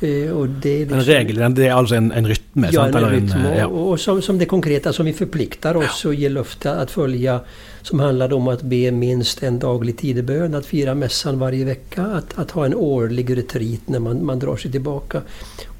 Ja. 0.00 0.08
Eh, 0.08 0.30
och 0.30 0.48
det 0.48 0.70
är 0.70 0.78
liksom, 0.78 0.98
en 0.98 1.04
regel, 1.04 1.54
det 1.54 1.66
är 1.66 1.72
alltså 1.72 1.94
en, 1.94 2.12
en 2.12 2.28
rytm? 2.54 2.68
Ja, 2.72 2.86
en 2.86 3.10
rytm. 3.10 3.46
Och, 3.46 3.56
ja. 3.58 3.66
och 3.66 4.00
som, 4.00 4.22
som 4.22 4.38
det 4.38 4.46
konkreta 4.46 4.92
som 4.92 5.06
vi 5.06 5.12
förpliktar 5.12 5.76
oss 5.76 6.04
och 6.04 6.14
ger 6.14 6.30
löfte 6.30 6.74
att 6.74 6.90
följa. 6.90 7.40
Som 7.82 8.00
handlade 8.00 8.34
om 8.34 8.48
att 8.48 8.62
be 8.62 8.90
minst 8.90 9.42
en 9.42 9.58
daglig 9.58 9.98
tidebön, 9.98 10.54
att 10.54 10.66
fira 10.66 10.94
mässan 10.94 11.38
varje 11.38 11.64
vecka, 11.64 12.02
att, 12.02 12.38
att 12.38 12.50
ha 12.50 12.64
en 12.64 12.74
årlig 12.74 13.36
retreat 13.36 13.80
när 13.86 13.98
man, 13.98 14.24
man 14.26 14.38
drar 14.38 14.56
sig 14.56 14.72
tillbaka. 14.72 15.22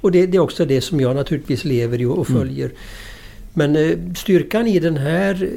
Och 0.00 0.12
det, 0.12 0.26
det 0.26 0.36
är 0.36 0.40
också 0.40 0.64
det 0.64 0.80
som 0.80 1.00
jag 1.00 1.16
naturligtvis 1.16 1.64
lever 1.64 2.00
i 2.00 2.04
och 2.04 2.30
mm. 2.30 2.40
följer. 2.40 2.66
Mm. 2.66 2.76
Men 3.54 3.76
eh, 3.76 4.14
styrkan 4.16 4.66
i 4.66 4.78
den 4.78 4.96
här 4.96 5.48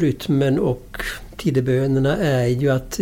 rytmen 0.00 0.58
och 0.58 1.02
tidebönerna 1.36 2.16
är 2.16 2.46
ju 2.46 2.70
att 2.70 3.00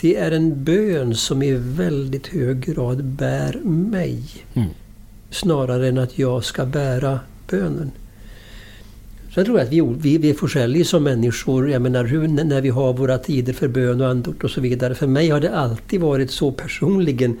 det 0.00 0.16
är 0.16 0.30
en 0.30 0.64
bön 0.64 1.14
som 1.14 1.42
i 1.42 1.52
väldigt 1.52 2.26
hög 2.26 2.60
grad 2.60 3.04
bär 3.04 3.60
mig. 3.64 4.22
Mm. 4.54 4.68
Snarare 5.30 5.88
än 5.88 5.98
att 5.98 6.18
jag 6.18 6.44
ska 6.44 6.64
bära 6.64 7.20
bönen. 7.50 7.90
Jag 9.30 9.46
tror 9.46 9.60
att 9.60 9.72
vi, 9.72 9.80
vi, 9.80 10.18
vi 10.18 10.30
är 10.30 10.34
forskjelliga 10.34 10.84
som 10.84 11.02
människor. 11.02 11.70
Jag 11.70 11.82
menar 11.82 12.04
hur, 12.04 12.28
när 12.28 12.60
vi 12.60 12.68
har 12.68 12.92
våra 12.92 13.18
tider 13.18 13.52
för 13.52 13.68
bön 13.68 14.00
och 14.00 14.08
andort 14.08 14.44
och 14.44 14.50
så 14.50 14.60
vidare. 14.60 14.94
För 14.94 15.06
mig 15.06 15.28
har 15.28 15.40
det 15.40 15.54
alltid 15.54 16.00
varit 16.00 16.30
så 16.30 16.52
personligen 16.52 17.38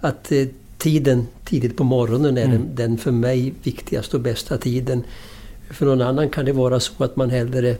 att 0.00 0.32
eh, 0.32 0.46
tiden 0.78 1.26
tidigt 1.44 1.76
på 1.76 1.84
morgonen 1.84 2.38
är 2.38 2.44
mm. 2.44 2.58
den, 2.58 2.74
den 2.74 2.98
för 2.98 3.10
mig 3.10 3.54
viktigaste 3.62 4.16
och 4.16 4.22
bästa 4.22 4.58
tiden. 4.58 5.04
För 5.70 5.86
någon 5.86 6.02
annan 6.02 6.28
kan 6.28 6.44
det 6.44 6.52
vara 6.52 6.80
så 6.80 7.04
att 7.04 7.16
man 7.16 7.30
hellre 7.30 7.76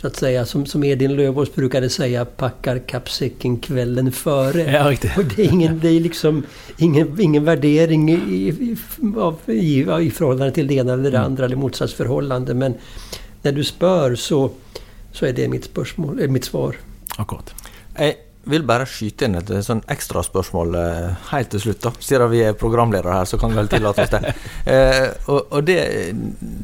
så 0.00 0.06
att 0.06 0.16
säga, 0.16 0.46
som, 0.46 0.66
som 0.66 0.84
Edin 0.84 1.16
Lövås 1.16 1.54
brukade 1.54 1.90
säga, 1.90 2.24
packar 2.24 2.78
kappsäcken 2.78 3.56
kvällen 3.56 4.12
före. 4.12 4.72
Ja, 4.72 4.88
och 5.16 5.24
det 5.24 5.42
är, 5.42 5.52
ingen, 5.52 5.80
det 5.80 5.88
är 5.88 6.00
liksom 6.00 6.42
ingen, 6.78 7.20
ingen 7.20 7.44
värdering 7.44 8.10
i, 8.10 8.14
i, 8.14 8.76
i, 9.46 9.80
i 10.00 10.10
förhållande 10.10 10.54
till 10.54 10.66
det 10.66 10.74
ena 10.74 10.92
eller 10.92 11.10
det 11.10 11.16
mm. 11.16 11.24
andra, 11.24 11.44
eller 11.44 11.56
motsatsförhållande. 11.56 12.54
Men 12.54 12.74
när 13.42 13.52
du 13.52 13.64
spör 13.64 14.14
så, 14.14 14.50
så 15.12 15.26
är 15.26 15.32
det 15.32 15.48
mitt, 15.48 15.64
spörsmål, 15.64 16.28
mitt 16.28 16.44
svar. 16.44 16.76
Akkurat. 17.16 17.54
Eh, 17.94 18.14
vil 18.48 18.64
bare 18.64 18.86
skyte 18.88 19.26
inn 19.26 19.36
et 19.36 19.50
sånn 19.66 19.82
ekstraspørsmål 19.90 20.76
eh, 20.80 21.26
helt 21.30 21.50
til 21.52 21.64
slutt. 21.64 21.82
da. 21.84 21.92
Siden 22.00 22.30
vi 22.32 22.40
er 22.44 22.56
programledere 22.58 23.18
her, 23.18 23.28
så 23.28 23.38
kan 23.40 23.52
vi 23.52 23.60
vel 23.60 23.68
tillate 23.72 24.06
oss 24.06 24.14
det. 24.14 24.22
Eh, 24.70 25.08
og, 25.32 25.52
og, 25.56 25.64
det, 25.66 25.78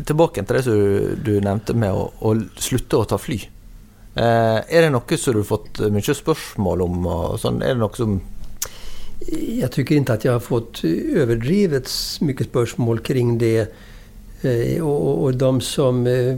Tilbake 0.06 0.44
til 0.44 0.56
det 0.56 0.62
som 0.66 1.22
du, 1.24 1.32
nevnte 1.42 1.74
med 1.74 1.96
å, 1.96 2.06
å, 2.20 2.34
slutte 2.60 3.00
å 3.00 3.06
ta 3.08 3.18
fly. 3.18 3.38
Eh, 4.16 4.58
er 4.60 4.86
det 4.86 4.92
noe 4.92 5.18
som 5.18 5.34
du 5.34 5.40
har 5.40 5.48
fått 5.48 5.80
mye 5.92 6.16
spørsmål 6.16 6.84
om? 6.86 7.08
sånn? 7.40 7.62
Er 7.64 7.74
det 7.74 7.82
noe 7.82 7.98
som 7.98 8.18
Jag 9.60 9.72
tycker 9.72 9.94
inte 9.94 10.12
att 10.12 10.24
jag 10.24 10.32
har 10.32 10.40
fått 10.40 10.84
överdrivet 11.14 11.90
mycket 12.20 12.46
spörsmål 12.46 12.98
kring 12.98 13.38
det. 13.38 13.74
Eh, 14.42 14.84
och, 14.84 15.22
och 15.22 15.34
de 15.34 15.60
som 15.60 16.06
eh, 16.06 16.36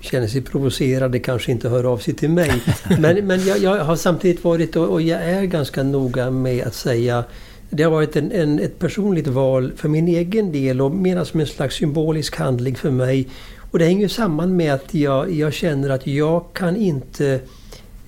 känner 0.00 0.26
sig 0.26 0.40
provocerade 0.40 1.18
kanske 1.18 1.52
inte 1.52 1.68
hör 1.68 1.84
av 1.84 1.98
sig 1.98 2.14
till 2.14 2.30
mig. 2.30 2.52
Men, 2.98 3.26
men 3.26 3.46
jag, 3.46 3.58
jag 3.58 3.84
har 3.84 3.96
samtidigt 3.96 4.44
varit 4.44 4.76
och, 4.76 4.88
och, 4.88 5.02
jag 5.02 5.22
är 5.22 5.42
ganska 5.42 5.82
noga 5.82 6.30
med 6.30 6.66
att 6.66 6.74
säga 6.74 7.24
det 7.70 7.82
har 7.82 7.90
varit 7.90 8.16
en, 8.16 8.32
en, 8.32 8.58
ett 8.58 8.78
personligt 8.78 9.26
val 9.26 9.72
för 9.76 9.88
min 9.88 10.08
egen 10.08 10.52
del 10.52 10.80
och 10.80 10.90
mer 10.90 11.24
som 11.24 11.40
en 11.40 11.46
slags 11.46 11.74
symbolisk 11.74 12.36
handling 12.36 12.74
för 12.74 12.90
mig. 12.90 13.28
Och 13.70 13.78
det 13.78 13.84
hänger 13.84 14.08
samman 14.08 14.56
med 14.56 14.74
att 14.74 14.94
jag, 14.94 15.32
jag 15.32 15.52
känner 15.52 15.90
att 15.90 16.06
jag 16.06 16.44
kan 16.52 16.76
inte 16.76 17.40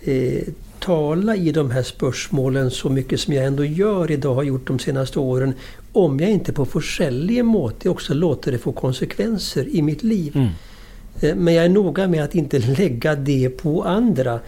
eh, 0.01 0.43
tala 0.78 1.36
i 1.36 1.53
de 1.53 1.70
här 1.70 1.82
spörsmålen 1.82 2.70
så 2.70 2.89
mycket 2.89 3.20
som 3.20 3.34
jag 3.34 3.45
ändå 3.45 3.64
gör 3.64 4.11
idag, 4.11 4.34
har 4.34 4.43
gjort 4.43 4.66
de 4.66 4.78
senaste 4.78 5.18
åren. 5.18 5.55
Om 5.93 6.20
jag 6.20 6.30
inte 6.30 6.53
på 6.53 6.64
forskjellige 6.64 7.43
måte 7.43 7.89
också 7.89 8.14
låter 8.14 8.53
det 8.53 8.59
få 8.59 8.72
konsekvenser 8.72 9.68
i 9.68 9.82
mitt 9.82 10.03
liv. 10.03 10.36
Mm. 10.36 10.49
Eh, 11.21 11.35
men 11.35 11.55
jag 11.55 11.64
är 11.64 11.69
noga 11.69 12.09
med 12.09 12.25
att 12.25 12.35
inte 12.35 12.59
lägga 12.59 13.14
det 13.14 13.49
på 13.49 13.85
andra. 13.85 14.41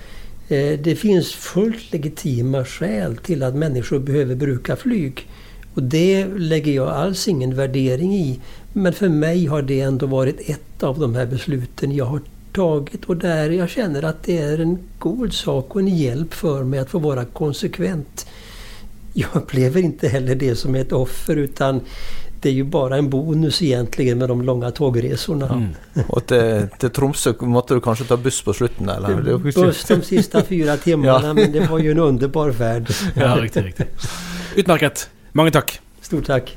Eh, 0.49 0.79
det 0.79 0.97
finns 0.97 1.33
fullt 1.33 1.93
legitima 1.93 2.65
skäl 2.65 3.17
till 3.17 3.43
att 3.43 3.55
människor 3.55 3.99
behöver 3.99 4.35
bruka 4.35 4.77
flyg. 4.77 5.29
Och 5.75 5.83
det 5.83 6.27
lägger 6.27 6.73
jag 6.73 6.89
alls 6.89 7.29
ingen 7.29 7.55
värdering 7.55 8.15
i. 8.15 8.41
Men 8.73 8.93
för 8.93 9.09
mig 9.09 9.47
har 9.47 9.63
det 9.63 9.81
ändå 9.81 10.07
varit 10.07 10.51
ett 10.51 10.83
av 10.83 10.99
de 10.99 11.15
här 11.15 11.27
besluten 11.27 11.93
jag 11.93 12.05
har 12.05 12.21
tagit 12.53 13.05
och 13.05 13.17
där 13.17 13.51
jag 13.51 13.71
känner 13.71 14.03
att 14.03 14.23
det 14.23 14.39
är 14.39 14.59
en 14.59 14.79
god 14.99 15.33
sak 15.33 15.75
och 15.75 15.81
en 15.81 15.97
hjälp 15.97 16.35
för 16.35 16.65
mig 16.65 16.81
att 16.81 16.91
få 16.91 16.99
vara 16.99 17.25
konsekvent. 17.25 18.27
Jag 19.13 19.29
upplever 19.33 19.81
inte 19.81 20.09
heller 20.09 20.35
det 20.35 20.57
som 20.57 20.75
ett 20.75 20.93
offer 20.93 21.37
utan 21.37 21.81
det 22.41 22.49
är 22.49 22.53
ju 22.53 22.65
bara 22.65 22.97
en 22.97 23.11
bonus 23.11 23.63
egentligen 23.63 24.19
med 24.19 24.29
de 24.29 24.43
långa 24.43 24.71
tågresorna. 24.71 25.47
Mm. 25.47 26.07
Och 26.09 26.27
till, 26.27 26.69
till 26.79 26.91
Tromsø 26.91 27.33
måste 27.41 27.75
du 27.75 27.81
kanske 27.81 28.05
ta 28.05 28.17
buss 28.17 28.43
på 28.43 28.53
slutet? 28.53 28.89
Eller? 28.89 29.39
Buss 29.39 29.85
de 29.85 30.03
sista 30.03 30.43
fyra 30.43 30.77
timmarna 30.77 31.27
ja. 31.27 31.35
men 31.35 31.53
det 31.53 31.71
var 31.71 31.79
ju 31.79 31.91
en 31.91 31.99
underbar 31.99 32.53
färd. 32.53 32.91
Ja, 33.15 33.37
riktigt, 33.41 33.65
riktigt. 33.65 33.89
Utmärket. 34.57 35.11
Många 35.33 35.51
tack. 35.51 35.81
Stort 36.01 36.27
tack. 36.27 36.57